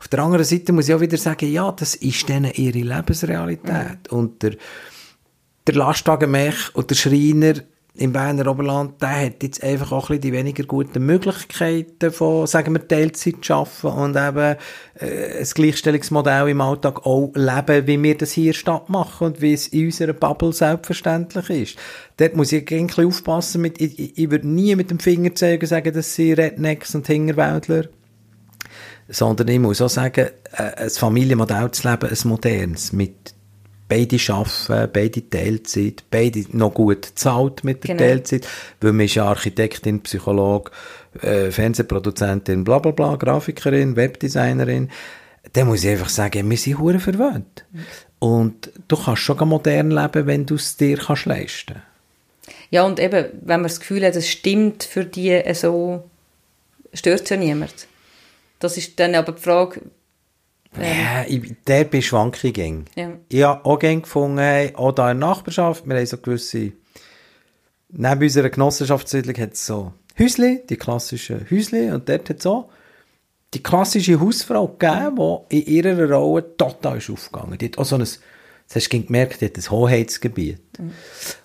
[0.00, 4.08] Auf der anderen Seite muss ich auch wieder sagen, ja, das ist denen ihre Lebensrealität.
[4.08, 4.56] Und der,
[5.66, 7.54] der Lastwagenmech und der Schreiner
[7.94, 12.74] im Berner Oberland, der hat jetzt einfach auch ein die weniger guten Möglichkeiten von, sagen
[12.74, 14.56] wir, Teilzeit zu arbeiten und eben
[14.94, 19.26] äh, ein Gleichstellungsmodell im Alltag auch leben, wie wir das hier in der Stadt machen
[19.26, 21.78] und wie es in unserer Bubble selbstverständlich ist.
[22.16, 25.34] Dort muss ich ein bisschen aufpassen, mit, ich, ich, ich würde nie mit dem Finger
[25.34, 27.88] zeigen sagen, das sind Rednecks und Hingerwäldler
[29.12, 33.34] sondern ich muss auch sagen, äh, ein Familienmodell zu leben, ein modernes, mit
[33.90, 38.08] beide arbeiten, beide Teilzeit, beide noch gut zahlt mit der Genau.
[38.08, 38.48] Teilzeit,
[38.80, 40.70] weil man ist ja Architektin, Psycholog,
[41.20, 44.90] äh, Fernsehproduzentin, bla bla bla, Grafikerin, Webdesignerin,
[45.52, 47.64] dann muss ich einfach sagen, wir sind hure verwöhnt.
[48.20, 51.82] Und du kannst schon modern leben, wenn du es dir kannst leisten
[52.70, 56.08] Ja, und eben, wenn man das Gefühl hat, es stimmt für die äh, so,
[56.94, 57.74] stört es ja niemand.
[58.60, 59.80] Das ist dann aber die Frage,
[60.78, 62.84] Ja, ich, der bin Schwankung gäng.
[62.94, 63.12] Ja.
[63.28, 66.72] Ich habe auch gäng gefunden, auch da in der Nachbarschaft, wir haben so gewisse,
[67.88, 72.70] neben unserer Genossenschaftssiedlung hat es so Häusli, die klassischen Häusli, und dort hat es auch
[73.54, 77.58] die klassische Hausfrau gegeben, die in ihrer Rolle total ist aufgegangen.
[77.58, 78.20] Die hat auch so ein, das
[78.72, 80.60] hast du gemerkt, die hat ein Hoheitsgebiet.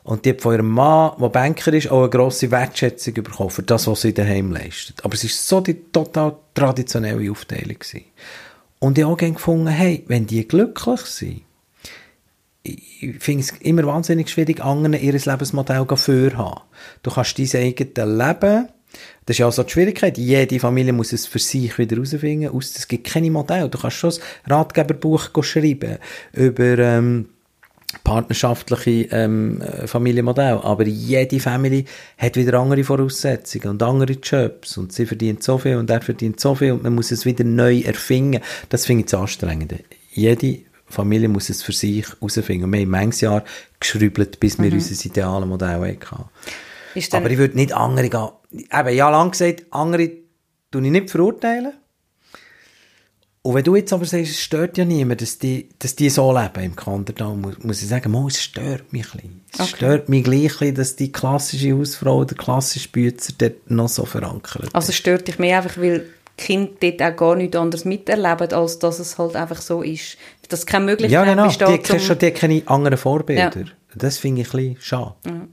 [0.03, 3.63] Und die hat von ihrem Mann, der Banker ist, auch eine grosse Wertschätzung bekommen für
[3.63, 5.03] das, was sie daheim leistet.
[5.03, 7.79] Aber es war so die total traditionelle Aufteilung.
[7.79, 8.05] Gewesen.
[8.85, 11.41] Und ich habe auch gefunden, hey, wenn die glücklich sind,
[12.61, 16.61] ich finde es immer wahnsinnig schwierig, anderen ihr Lebensmodell vorhaben.
[17.01, 18.67] Du kannst dein eigenes Leben,
[19.25, 22.49] das ist ja auch so die Schwierigkeit, jede Familie muss es für sich wieder herausfinden,
[22.49, 23.69] aus, es gibt keine Modelle.
[23.69, 25.97] Du kannst schon ein Ratgeberbuch schreiben
[26.33, 27.29] über, ähm,
[28.03, 30.59] partnerschaftliche ähm, äh, Familienmodell.
[30.61, 31.85] Aber jede Familie
[32.17, 36.39] hat wieder andere Voraussetzungen und andere Jobs und sie verdient so viel und er verdient
[36.39, 38.41] so viel und man muss es wieder neu erfinden.
[38.69, 39.79] Das finde ich das Anstrengende.
[40.11, 42.71] Jede Familie muss es für sich herausfinden.
[42.71, 43.43] Wir haben manches Jahr
[43.79, 44.77] geschrübelt, bis wir mhm.
[44.77, 46.25] unser ideales Modell hatten.
[47.11, 48.29] Aber ich würde nicht andere gehen.
[48.51, 50.09] Eben, ja, lang gesagt, andere
[50.71, 51.73] tue ich nicht verurteilen.
[53.45, 56.35] Und wenn du jetzt aber sagst, es stört ja niemand, dass die, dass die so
[56.35, 59.41] leben im Kandertal, muss, muss ich sagen, mal, es stört mich ein bisschen.
[59.53, 59.75] Es okay.
[59.75, 64.91] stört mich gleich, dass die klassische Hausfrau oder klassische Bützer dort noch so verankert Also
[64.91, 66.07] stört dich mehr einfach, weil
[66.39, 70.17] die Kinder dort auch gar nichts anderes miterleben, als dass es halt einfach so ist.
[70.49, 71.45] Dass keine Möglichkeit ja, genau.
[71.45, 72.17] besteht, die, zum...
[72.17, 73.51] die keine anderen Vorbilder.
[73.55, 73.65] Ja.
[73.93, 75.13] Das finde ich ein bisschen schade.
[75.23, 75.47] Ja.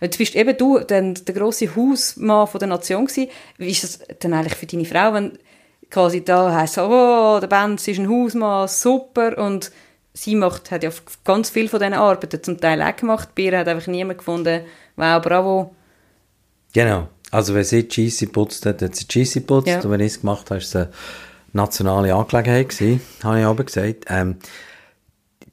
[0.00, 3.30] Jetzt bist eben du dann der grosse Hausmann von der Nation gewesen.
[3.58, 5.38] Wie ist das dann eigentlich für deine Frau, wenn
[5.90, 9.70] quasi da heisst oh, der Benz ist ein Hausmann, super, und
[10.12, 10.90] sie macht, hat ja
[11.24, 13.30] ganz viel von diesen Arbeiten zum Teil auch gemacht.
[13.34, 14.62] Bei ihr hat einfach niemand gefunden,
[14.96, 15.74] wow, bravo.
[16.72, 17.08] Genau.
[17.30, 19.68] Also wenn sie Cheesy putzt hat, hat sie Cheesy putzt.
[19.68, 19.80] Ja.
[19.80, 20.90] Und wenn ich es gemacht habe, war es eine
[21.52, 24.04] nationale Angelegenheit gewesen, habe ich aber gesagt.
[24.08, 24.36] Ähm,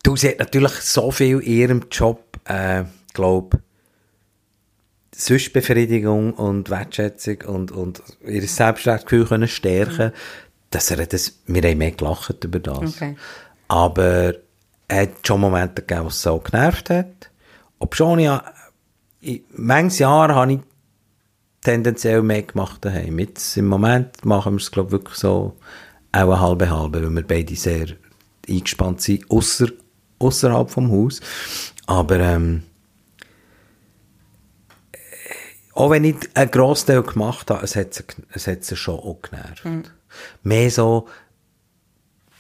[0.03, 3.59] du, sie hat natürlich so viel in ihrem Job, äh, glaube
[5.17, 10.11] sonst Befriedigung und Wertschätzung und, und ihr Selbstwertgefühl können stärken,
[10.69, 12.95] dass er das, wir haben mehr gelacht über das.
[12.95, 13.15] Okay.
[13.67, 14.35] Aber
[14.87, 17.31] er hat schon Momente gegeben, wo es so genervt hat.
[17.79, 18.43] Ob schon ja,
[19.21, 20.59] in manches Jahr habe ich
[21.61, 23.19] tendenziell mehr gemacht daheim.
[23.19, 25.57] Jetzt im Moment machen wir es, glaube ich, wirklich so
[26.11, 27.87] auch eine halbe halbe, weil wir beide sehr
[28.47, 31.21] eingespannt sind, außerhalb vom Haus.
[31.87, 32.63] Aber ähm,
[35.77, 39.21] auch wenn ich einen Großteil gemacht habe, es hat sie, es hat sie schon auch
[39.21, 39.63] genervt.
[39.63, 39.83] Mhm.
[40.41, 41.07] Mehr so,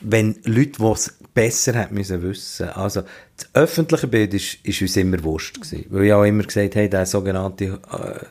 [0.01, 2.69] wenn Leute, die es besser hätten müssen wissen.
[2.69, 3.03] Also,
[3.35, 5.85] das öffentliche Bild ist, ist uns immer wurscht gewesen.
[5.89, 8.25] Weil ich auch immer gesagt habe, der sogenannte, äh,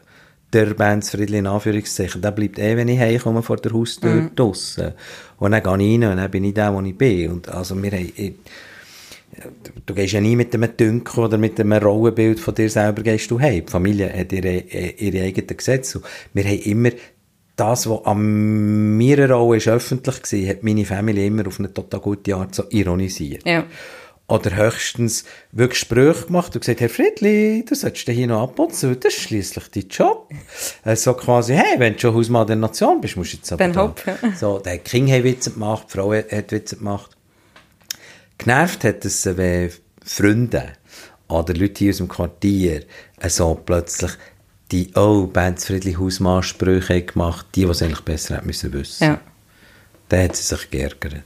[0.52, 4.34] der Bandsfriedli in Anführungszeichen, der bleibt eh, wenn ich heimkomme vor der Haustür mhm.
[4.34, 4.92] draussen.
[5.38, 7.30] Und dann gehe ich rein und dann bin ich der, wo ich bin.
[7.30, 8.34] Und also, wir haben,
[9.86, 13.30] du gehst ja nie mit einem Dünkel oder mit einem Rollenbild von dir selber gehst
[13.30, 13.64] du heim.
[13.66, 16.02] Die Familie hat ihre, ihre eigenen Gesetze.
[16.32, 16.90] Wir haben immer
[17.56, 22.00] das, was an meiner Rolle ist öffentlich war, hat meine Familie immer auf eine total
[22.00, 23.46] gute Art so ironisiert.
[23.46, 23.64] Ja.
[24.28, 29.14] Oder höchstens wirklich Sprüche gemacht und gesagt, Herr Friedli, du solltest hier noch abputzen, das
[29.14, 30.28] ist schliesslich dein Job.
[30.84, 33.68] Äh, so quasi, hey, wenn du schon Hausmann der Nation bist, musst du jetzt aber
[33.68, 34.02] Dann hopp.
[34.36, 37.15] So, der King hat Witze gemacht, die Frau hat Witze gemacht.
[38.38, 39.72] Genervt hat es, wenn
[40.04, 40.72] Freunde
[41.28, 42.84] oder Leute hier aus dem Quartier
[43.26, 44.12] so plötzlich
[44.70, 49.04] die, oh, Benz Friedli Hausmann-Sprüche gemacht, die, die es eigentlich besser hätten müssen wissen.
[49.04, 49.20] Ja.
[50.08, 51.22] Dann hat sie sich geärgert.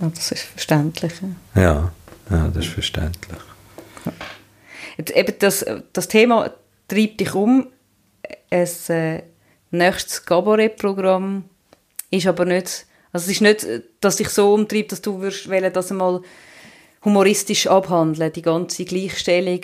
[0.00, 1.12] Ja, das ist verständlich.
[1.54, 1.92] Ja,
[2.30, 3.40] ja das ist verständlich.
[4.96, 6.50] Jetzt eben das, das Thema
[6.88, 7.68] treibt dich um.
[8.50, 9.22] Ein äh,
[9.70, 11.44] nächstes Cabaret-Programm
[12.10, 12.85] ist aber nicht
[13.16, 13.66] also es ist nicht,
[14.02, 16.20] dass dich so umtreibt, dass du würdest wollen, das einmal
[17.02, 19.60] humoristisch abhandeln, die ganze Gleichstellung.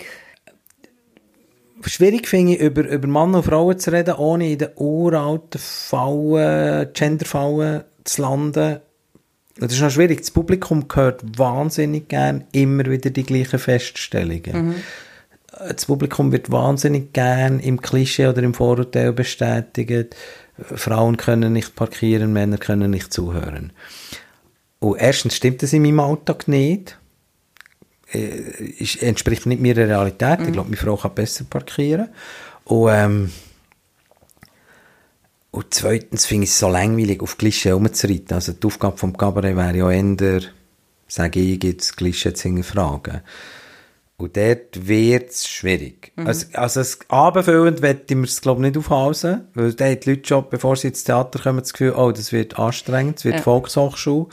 [1.85, 6.91] Schwierig finde ich, über, über Mann und Frauen zu reden, ohne in den uralten Fallen,
[6.93, 8.79] Genderfallen zu landen.
[9.57, 10.21] Das ist noch schwierig.
[10.21, 14.67] Das Publikum hört wahnsinnig gern immer wieder die gleichen Feststellungen.
[14.69, 14.75] Mhm.
[15.59, 20.15] Das Publikum wird wahnsinnig gern im Klischee oder im Vorurteil bestätigt
[20.61, 23.73] Frauen können nicht parkieren, Männer können nicht zuhören.
[24.79, 26.97] Und erstens stimmt das in meinem Alltag nicht.
[28.11, 30.39] Es äh, entspricht nicht meiner Realität.
[30.39, 30.45] Mhm.
[30.45, 32.09] Ich glaube, meine Frau kann besser parkieren.
[32.65, 33.31] Und, ähm,
[35.51, 38.33] und zweitens finde ich es so langweilig, auf Klischee herumzureiten.
[38.35, 40.41] Also die Aufgabe vom Cabaret wäre ja eher,
[41.07, 43.21] sage ich, gibt es Klischee zu hinterfragen.
[44.23, 46.13] Und dort wird es schwierig.
[46.15, 46.27] Mhm.
[46.27, 50.25] Also, also abendfüllend möchte ich es, glaube ich, nicht aufhalsen, weil da haben die Leute
[50.25, 53.41] schon, bevor sie ins Theater kommen, das Gefühl, oh, das wird anstrengend, es wird ja.
[53.41, 54.27] Volkshochschule.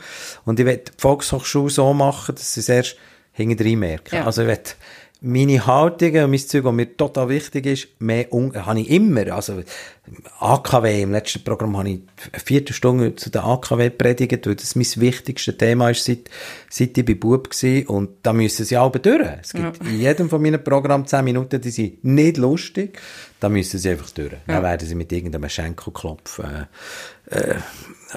[0.45, 2.95] Und ich will die Volkshochschule so machen, dass sie es erst
[3.33, 4.15] hinten merken.
[4.15, 4.25] Ja.
[4.25, 4.61] Also ich will
[5.23, 9.27] meine Haltung und mein Zeug, was mir total wichtig ist, mehr un habe ich immer.
[9.31, 9.61] Also,
[10.39, 11.99] AKW, im letzten Programm habe ich
[12.31, 16.31] eine Viertelstunde zu der AKW predigt, weil das mein wichtigstes Thema ist, seit,
[16.71, 17.95] seit ich bei Bub war.
[17.95, 19.27] Und da müssen sie alle durch.
[19.41, 19.89] Es gibt ja.
[19.89, 22.99] in jedem von meinen Programmen zehn Minuten, die sind nicht lustig.
[23.39, 24.31] Da müssen sie einfach durch.
[24.31, 24.39] Ja.
[24.47, 26.65] Dann werden sie mit irgendeinem Schenkelklopf, äh,
[27.35, 27.55] äh,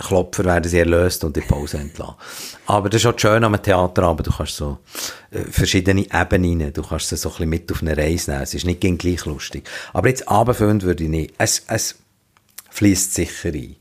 [0.00, 2.14] Klopfer werden sie erlöst und in Pause entlassen.
[2.66, 4.26] Aber das ist auch schön am Theaterabend.
[4.26, 4.78] Du kannst so
[5.30, 8.42] äh, verschiedene Ebenen, du kannst sie so ein bisschen mit auf eine Reise nehmen.
[8.42, 9.68] Es ist nicht gleich lustig.
[9.92, 11.34] Aber jetzt abendfüllend würde ich nicht.
[11.38, 11.96] Es, es
[12.70, 13.76] fließt sicher ein.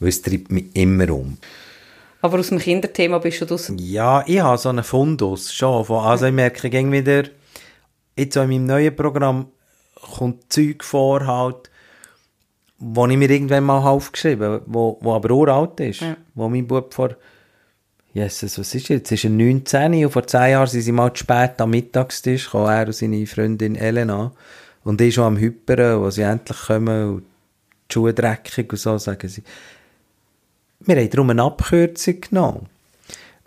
[0.00, 1.38] Weil es treibt mich immer um.
[2.20, 3.72] Aber aus dem Kinderthema bist du das?
[3.76, 5.84] Ja, ich habe so einen Fundus schon.
[5.84, 7.24] Von, also ich merke ich wieder,
[8.16, 9.46] jetzt auch in meinem neuen Programm
[9.94, 11.70] kommt Zeug vor, halt,
[12.78, 16.00] wo ich mir irgendwann mal aufgeschrieben habe, wo, wo aber uralt ist.
[16.00, 16.16] Ja.
[16.34, 17.16] Wo mein Bub vor,
[18.12, 19.10] Jesus, was ist jetzt?
[19.10, 22.44] Jetzt ist er 19 und vor 10 Jahren sind sie mal zu spät am Mittagstisch
[22.44, 24.32] gekommen, er und seine Freundin Elena.
[24.84, 27.24] Und ich schon am Hyperen, wo sie endlich kommen und
[27.90, 29.42] die Schuhe dreckig und so, sagen sie.
[30.80, 32.66] Wir haben darum eine Abkürzung genommen.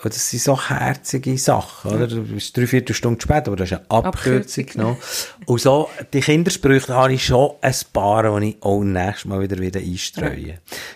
[0.03, 2.07] Und das sind so herzige Sachen, oder?
[2.07, 4.97] Du bist drei, vier Stunden später, aber das ist eine Abkürzung genommen.
[5.47, 9.57] Und so, die Kindersprüche habe ich schon ein paar, die ich auch nächstes Mal wieder,
[9.57, 10.39] wieder einstreue.
[10.39, 10.53] Ja.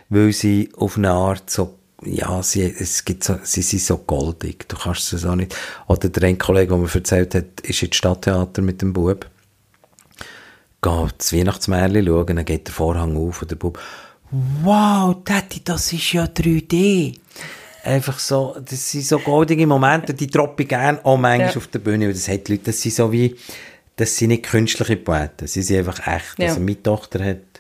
[0.10, 4.68] Weil sie auf eine Art so ja, sie, es gibt so, sie sind so goldig.
[4.68, 5.56] Du kannst es auch nicht.
[5.88, 9.30] Oder der ein Kollege, der mir erzählt hat, ist ins Stadttheater mit dem Bub.
[10.82, 13.80] Geht das Weihnachtsmärchen schauen, dann geht der Vorhang auf und der Bub,
[14.32, 17.18] wow, Tati, das ist ja 3D.
[17.84, 21.57] Einfach so, das sind so goldige Momente, die droppe ich gerne auch manchmal ja.
[21.57, 23.36] auf der Bühne, weil das hat Leute, das sind so wie,
[23.95, 26.38] das sind nicht künstliche Poeten, sie sind einfach echt.
[26.38, 26.49] Ja.
[26.49, 27.51] Also meine Tochter hat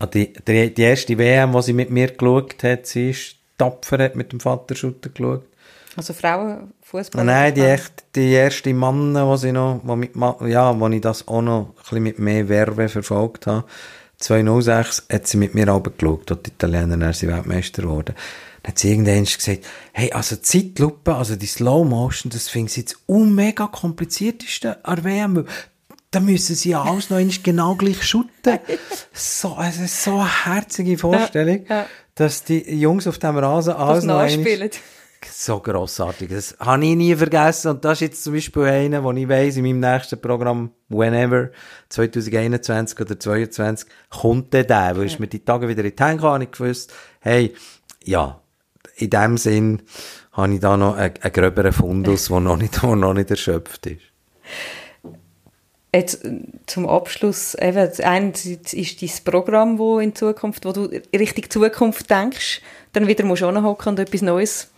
[0.00, 3.98] Ah, die, die, die erste WM, die sie mit mir geschaut hat, sie ist tapfer,
[3.98, 5.42] hat mit dem Vater Schutter geschaut.
[5.96, 7.24] Also Frauenfußball?
[7.24, 10.12] Nein, die, echt, die erste Mann, wo sie noch, wo, mit,
[10.46, 13.64] ja, wo ich das auch noch ein bisschen mit mehr Werbe verfolgt habe.
[14.18, 18.14] 2006 hat sie mit mir geschaut, dort die Italiener, dann sie Weltmeister geworden.
[18.62, 22.76] Dann hat sie irgendwann gesagt, hey, also Zeitlupe, also die Slow Motion, das finde ich
[22.76, 25.44] jetzt un mega komplizierteste an WM
[26.10, 28.58] da müssen sie alles noch genau gleich shooten.
[29.12, 31.86] so, also so eine herzige Vorstellung, ja, ja.
[32.14, 34.70] dass die Jungs auf dem Rasen alles noch spielen.
[35.30, 36.30] So grossartig.
[36.30, 37.72] Das habe ich nie vergessen.
[37.72, 41.50] Und das ist jetzt zum Beispiel einer, wo ich weiss, in meinem nächsten Programm, whenever,
[41.88, 44.96] 2021 oder 2022, kommt der, der.
[44.96, 45.02] Weil ja.
[45.04, 47.52] ich mir die Tage wieder in die Hände habe ich gewusst, hey,
[48.04, 48.40] ja,
[48.98, 49.82] in dem Sinn
[50.32, 53.86] habe ich da noch einen, einen gröberen Fundus, der noch nicht, der noch nicht erschöpft
[53.86, 54.02] ist.
[55.92, 61.52] Jetzt äh, zum Abschluss, eben, einerseits ist dein Programm, wo in Zukunft, wo du richtig
[61.52, 62.60] Zukunft denkst,
[62.92, 64.70] dann wieder musst du hocken und etwas Neues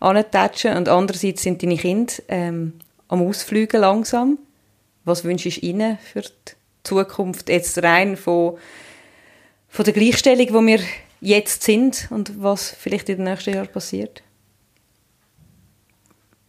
[0.00, 2.74] antatschen und andererseits sind deine Kinder ähm,
[3.08, 4.38] am Ausflügen langsam.
[5.04, 6.52] Was wünschst du ihnen für die
[6.82, 8.58] Zukunft, jetzt rein von,
[9.68, 10.80] von der Gleichstellung, wo wir
[11.20, 14.22] jetzt sind und was vielleicht in den nächsten Jahren passiert?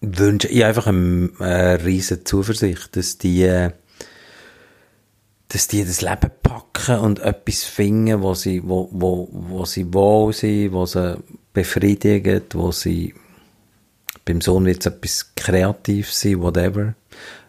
[0.02, 3.70] Wünsche ich einfach eine, riesige Zuversicht, dass die
[5.50, 10.34] dass die das Leben packen und etwas finden, wo sie, wo, wo, wo sie wohl
[10.34, 11.18] sind, wo sie
[11.54, 13.14] befriedigen, wo sie
[14.26, 16.96] beim Sohn wird es etwas kreativ sein, whatever.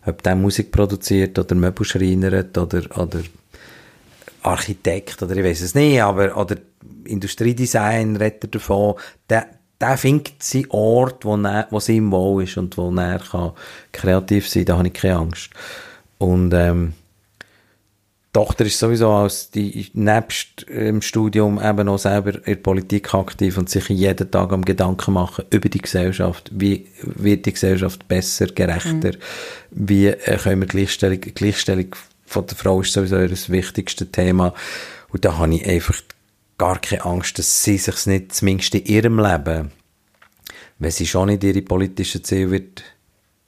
[0.06, 3.20] Ob der Musik produziert oder Möbel schreinert oder, oder
[4.42, 6.56] Architekt oder ich weiß es nicht, aber oder
[7.08, 8.94] Industriedesign redet davon,
[9.28, 9.46] der,
[9.80, 13.52] der findet seinen Ort, wo, er, wo sie ihm wohl ist und wo er kann
[13.92, 15.50] kreativ sein, da habe ich keine Angst.
[16.18, 16.94] Und ähm,
[18.32, 23.56] Tochter ist sowieso als die nebst im Studium eben auch selber in der Politik aktiv
[23.56, 26.50] und sich jeden Tag am Gedanken machen über die Gesellschaft.
[26.52, 29.12] Wie wird die Gesellschaft besser, gerechter?
[29.12, 29.18] Mhm.
[29.70, 31.86] Wie äh, können wir Gleichstellung, Gleichstellung
[32.26, 34.52] von der Frau ist sowieso das wichtigste Thema.
[35.08, 35.96] Und da habe ich einfach
[36.58, 39.70] gar keine Angst, dass sie sich nicht, zumindest in ihrem Leben,
[40.78, 42.82] wenn sie schon nicht ihre politischen Ziele wird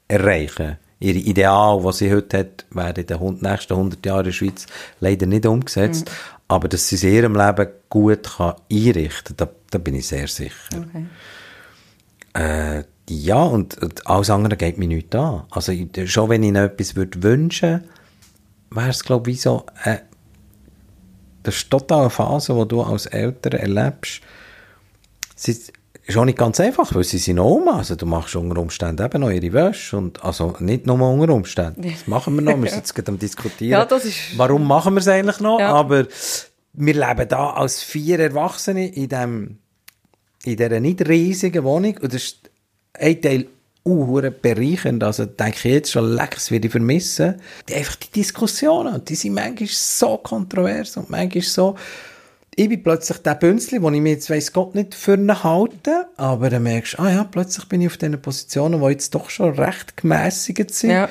[0.08, 4.32] erreichen ihre Ideal, was sie heute hat, werden in den nächsten 100 Jahren in der
[4.32, 4.66] Schweiz
[5.00, 6.06] leider nicht umgesetzt.
[6.06, 6.14] Mhm.
[6.48, 10.06] Aber dass sie es in ihrem Leben gut kann einrichten kann, da, da bin ich
[10.06, 10.54] sehr sicher.
[10.76, 11.06] Okay.
[12.34, 15.44] Äh, ja, und, und, alles andere geht mir nicht an.
[15.50, 15.72] Also,
[16.04, 17.84] schon wenn ich ihnen etwas würde wünschen,
[18.70, 19.98] wäre es, glaube ich, so, äh,
[21.42, 24.20] das ist total eine Phase, die du als Eltern erlebst.
[25.34, 25.56] Sie,
[26.10, 27.78] ist auch nicht ganz einfach, weil sie sind Oma.
[27.78, 29.96] Also du machst unter Umständen eben noch ihre Wäsche.
[29.96, 31.82] Und, also nicht nur unter Umständen.
[31.82, 32.60] Das machen wir noch.
[32.60, 33.70] Wir sind jetzt gerade am diskutieren.
[33.80, 34.36] Ja, das ist...
[34.36, 35.60] Warum machen wir es eigentlich noch?
[35.60, 35.72] Ja.
[35.72, 36.06] Aber
[36.72, 39.58] wir leben da als vier Erwachsene in dem,
[40.44, 41.96] in dieser nicht riesigen Wohnung.
[41.98, 42.50] Und das ist
[42.94, 43.46] ein Teil
[43.84, 45.02] uh, bereichernd.
[45.02, 47.36] Also denke ich jetzt schon, leck, das werde ich vermissen.
[47.68, 51.76] Die, einfach die Diskussionen, die sind manchmal so kontrovers und manchmal so
[52.56, 56.08] ich bin plötzlich der Bünzli, wo ich mir jetzt weiss Gott nicht für ihn halte,
[56.16, 59.30] aber dann merkst du, ah ja, plötzlich bin ich auf diesen Positionen, die jetzt doch
[59.30, 60.90] schon recht gemäßigt sind.
[60.90, 61.08] Ja.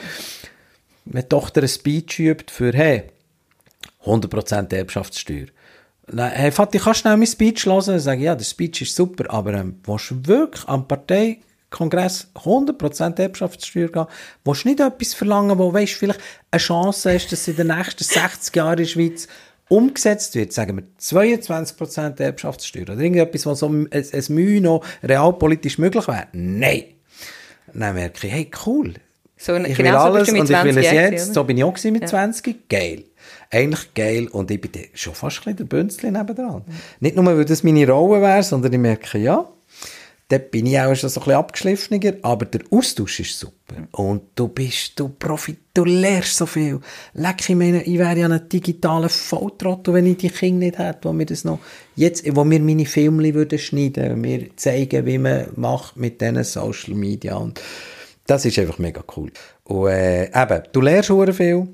[1.05, 3.03] Wenn die Tochter ein Speech übt für, hey,
[4.05, 5.47] 100% Erbschaftssteuer.
[6.11, 7.83] Nein, hey Vati, kannst du schnell mein Speech hören?
[7.85, 10.87] Dann sage ich, ja, der Speech ist super, aber ähm, willst du wirklich am
[11.69, 14.05] Parteikongress 100% Erbschaftssteuer gehen?
[14.43, 16.19] Willst du nicht etwas verlangen, wo weißt, vielleicht
[16.51, 19.27] eine Chance hast, dass in den nächsten 60 Jahren in der Schweiz
[19.69, 25.77] umgesetzt wird, sagen wir 22% Erbschaftssteuer oder irgendetwas, was so ein, ein Mühe noch realpolitisch
[25.77, 26.27] möglich wäre.
[26.33, 26.85] Nein.
[27.73, 28.95] Dann merke ich, hey, cool.
[29.37, 31.25] So, ich genau will so alles mit und ich will 20 es jetzt.
[31.25, 31.33] oder?
[31.33, 32.67] So bin ich auch mit 20.
[32.67, 33.03] Geil.
[33.51, 34.27] Eigentlich geil.
[34.27, 36.63] Und ich bin schon fast ein bisschen der Bünzli nebendran.
[36.99, 39.47] Nicht nur, weil das meine Rolle wäre, sondern ich merke, ja,
[40.29, 43.87] dort bin ich auch schon so ein bisschen abgeschliffener, aber der Austausch ist super.
[43.91, 46.79] Und du bist, du profit, du lernst so viel.
[47.13, 51.07] Leck, ich meine, ich wäre ja ein digitaler Volltrottel, wenn ich die Kinder nicht hätte,
[51.07, 51.59] wo mir das noch,
[51.95, 56.93] jetzt, wo mir meine Filme würden schneiden, mir zeigen, wie man macht mit diesen Social
[56.93, 57.59] Media und
[58.27, 59.31] das ist einfach mega cool.
[59.63, 61.67] Und, äh, eben, du lernst sehr viel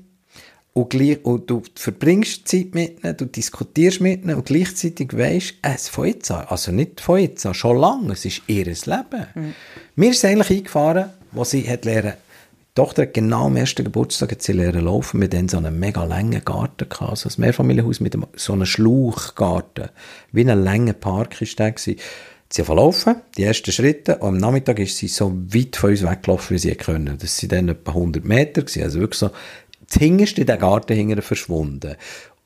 [0.76, 5.54] und, gleich, und du verbringst Zeit mit ihnen, du diskutierst mit ihnen und gleichzeitig weisst,
[5.62, 9.54] es von jetzt an, also nicht von jetzt an, schon lange, es ist ihr Leben.
[9.94, 14.32] Mir ist eigentlich eingefahren, wo sie hat lernen, die Tochter hat genau am ersten Geburtstag
[14.32, 18.00] hat sie lernen laufen, mit dann so einem mega langen Garten gehabt, also ein Mehrfamilienhaus
[18.00, 19.88] mit einem, so einem Schlauchgarten,
[20.32, 21.98] wie ein langer Park ist der gewesen.
[22.48, 26.02] Sie hat verlaufen, die ersten Schritte, und am Nachmittag ist sie so weit von uns
[26.02, 27.18] weggelaufen, wie sie können.
[27.18, 29.30] Das sind dann etwa 100 Meter gewesen, also wirklich so,
[29.94, 31.96] Hinterste in den Garten verschwunden.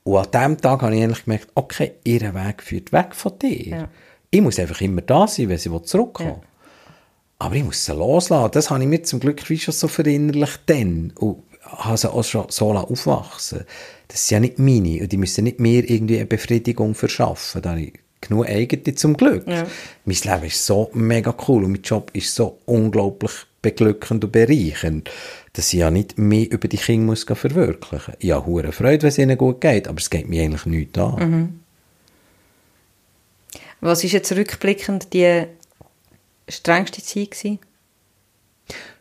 [0.04, 3.66] Und an dem Tag habe ich eigentlich gemerkt, okay, ihr Weg führt weg von dir.
[3.66, 3.88] Ja.
[4.30, 6.48] Ich muss einfach immer da sein, wenn sie zurückkommen will.
[7.38, 8.50] Aber ich muss sie loslassen.
[8.52, 11.12] Das habe ich mir zum Glück wie schon so verinnerlicht dann.
[11.18, 13.64] Und habe sie auch schon so aufwachsen
[14.08, 15.02] Das sind ja nicht meine.
[15.02, 17.62] Und die müssen nicht mir irgendwie eine Befriedigung verschaffen.
[17.62, 19.46] Da habe ich genug eigene zum Glück.
[19.46, 19.66] Ja.
[20.04, 23.32] Mein Leben ist so mega cool und mein Job ist so unglaublich
[23.62, 25.10] beglückend und bereichernd,
[25.52, 29.08] dass ich ja nicht mehr über die Kinder muss verwirklichen Ich habe hure Freude, wenn
[29.08, 31.60] es ihnen gut geht, aber es geht mir eigentlich nichts an.
[33.80, 35.46] Was ist jetzt rückblickend die
[36.48, 37.58] strengste Zeit gewesen?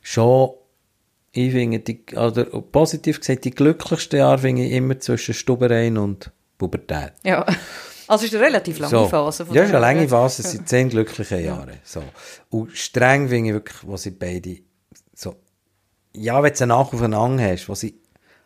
[0.09, 0.51] schon,
[1.31, 6.31] ich finde, die, oder positiv gesagt, die glücklichsten Jahre finde ich immer zwischen Stubereien und
[6.57, 7.13] Pubertät.
[7.23, 7.45] Ja.
[8.07, 9.07] Also ist eine relativ lange So.
[9.07, 9.45] Phase.
[9.45, 11.73] von Ja, ist eine lange Phase, es sind zehn glückliche Jahre.
[11.83, 12.01] So.
[12.49, 14.57] Und streng finde ich wirklich, wo sie beide
[16.13, 17.95] ja, wenn du nach aufeinander hast, wo sie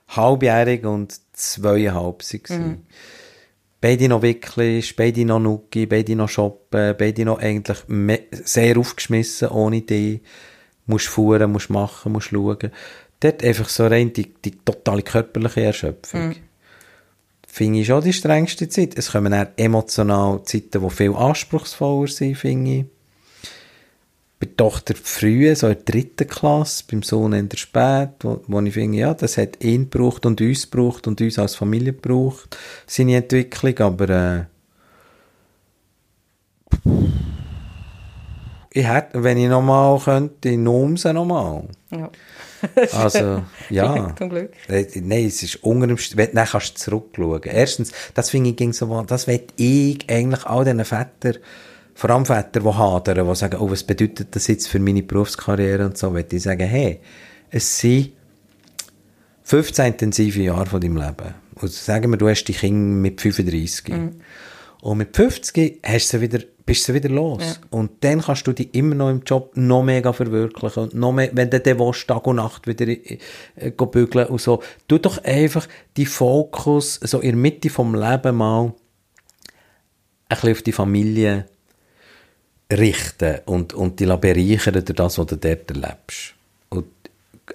[0.09, 2.67] halbjährig und zweieinhalb waren.
[2.67, 2.77] Mhm.
[3.81, 7.79] Beide noch wirklich, beide noch Nuki, beide noch shoppen, beide noch eigentlich
[8.31, 10.21] sehr aufgeschmissen, ohne die.
[10.85, 12.71] Musst fuhren, musst machen, musst schauen.
[13.21, 16.27] Dort einfach so rein die, die totale körperliche Erschöpfung.
[16.27, 16.35] Mhm.
[17.47, 18.97] Finde ich schon die strengste Zeit.
[18.97, 22.85] Es kommen dann emotional Zeiten, die viel anspruchsvoller sind, finde ich.
[24.43, 28.41] Bei der Tochter früh, so in der dritten Klasse, beim Sohn in der spät, wo,
[28.47, 31.93] wo ich finde, ja, das hat ihn gebraucht und uns gebraucht und uns als Familie
[31.93, 34.43] gebraucht, seine Entwicklung, aber äh,
[38.71, 41.63] ich hätte, wenn ich nochmal könnte, ich nehme sie nochmal.
[41.91, 42.09] Ja.
[42.93, 44.15] Also, ja.
[44.17, 44.51] Zum Glück.
[44.69, 47.41] Äh, Nein, es ist unter dem St- wenn- Dann kannst du zurückschauen.
[47.43, 51.37] Erstens, das finde ich ging so, das will ich eigentlich all diesen Vätern,
[51.95, 55.85] vor allem Väter, die hadern, die sagen, oh, was bedeutet das jetzt für meine Berufskarriere
[55.85, 56.99] und so, will ich sagen, hey,
[57.49, 58.13] es sind
[59.43, 61.35] 15 intensive Jahre von deinem Leben.
[61.55, 63.93] Und sagen wir, du hast die Kinder mit 35.
[64.81, 67.41] Und mit 50 hast du wieder, bist du wieder los.
[67.41, 67.77] Ja.
[67.77, 70.83] Und dann kannst du dich immer noch im Job noch mega verwirklichen.
[70.83, 73.19] Und noch mehr, wenn du dann willst, Tag und Nacht wieder äh,
[73.55, 74.61] äh, bügeln und so.
[74.87, 78.73] Tu doch einfach die Fokus so in der Mitte vom Leben mal
[80.29, 81.45] ein bisschen auf die Familie
[82.77, 86.33] richten und, und die bereichern durch das, was du dort erlebst.
[86.69, 86.85] Und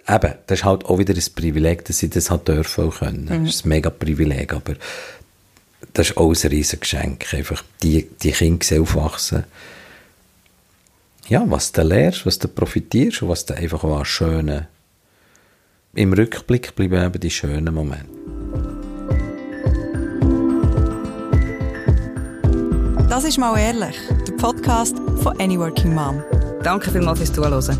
[0.09, 3.27] eben, das ist halt auch wieder ein Privileg, dass sie das halt dürfen auch können.
[3.27, 4.75] Das ist ein mega Privileg, aber
[5.93, 9.45] das ist auch ein riesen Geschenk, einfach die, die Kinder sehen aufwachsen.
[11.29, 14.66] Ja, was du lernst, was du profitierst und was du einfach auch an schönen
[15.95, 18.38] im Rückblick bleiben eben die schönen Momente.
[23.09, 23.96] Das ist mal ehrlich,
[24.26, 26.22] der Podcast von Any Working Mom.
[26.62, 27.78] Danke vielmals fürs Zuhören.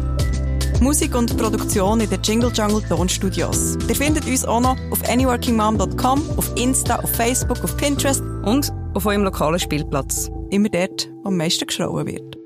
[0.81, 3.77] Musik und Produktion in den Jingle Jungle Tonstudios.
[3.89, 9.05] Ihr findet uns auch noch auf anyworkingmom.com, auf Insta, auf Facebook, auf Pinterest, Und auf
[9.05, 10.31] eurem lokalen Spielplatz.
[10.51, 12.38] immer dort, wo am meisten geschrauen wird.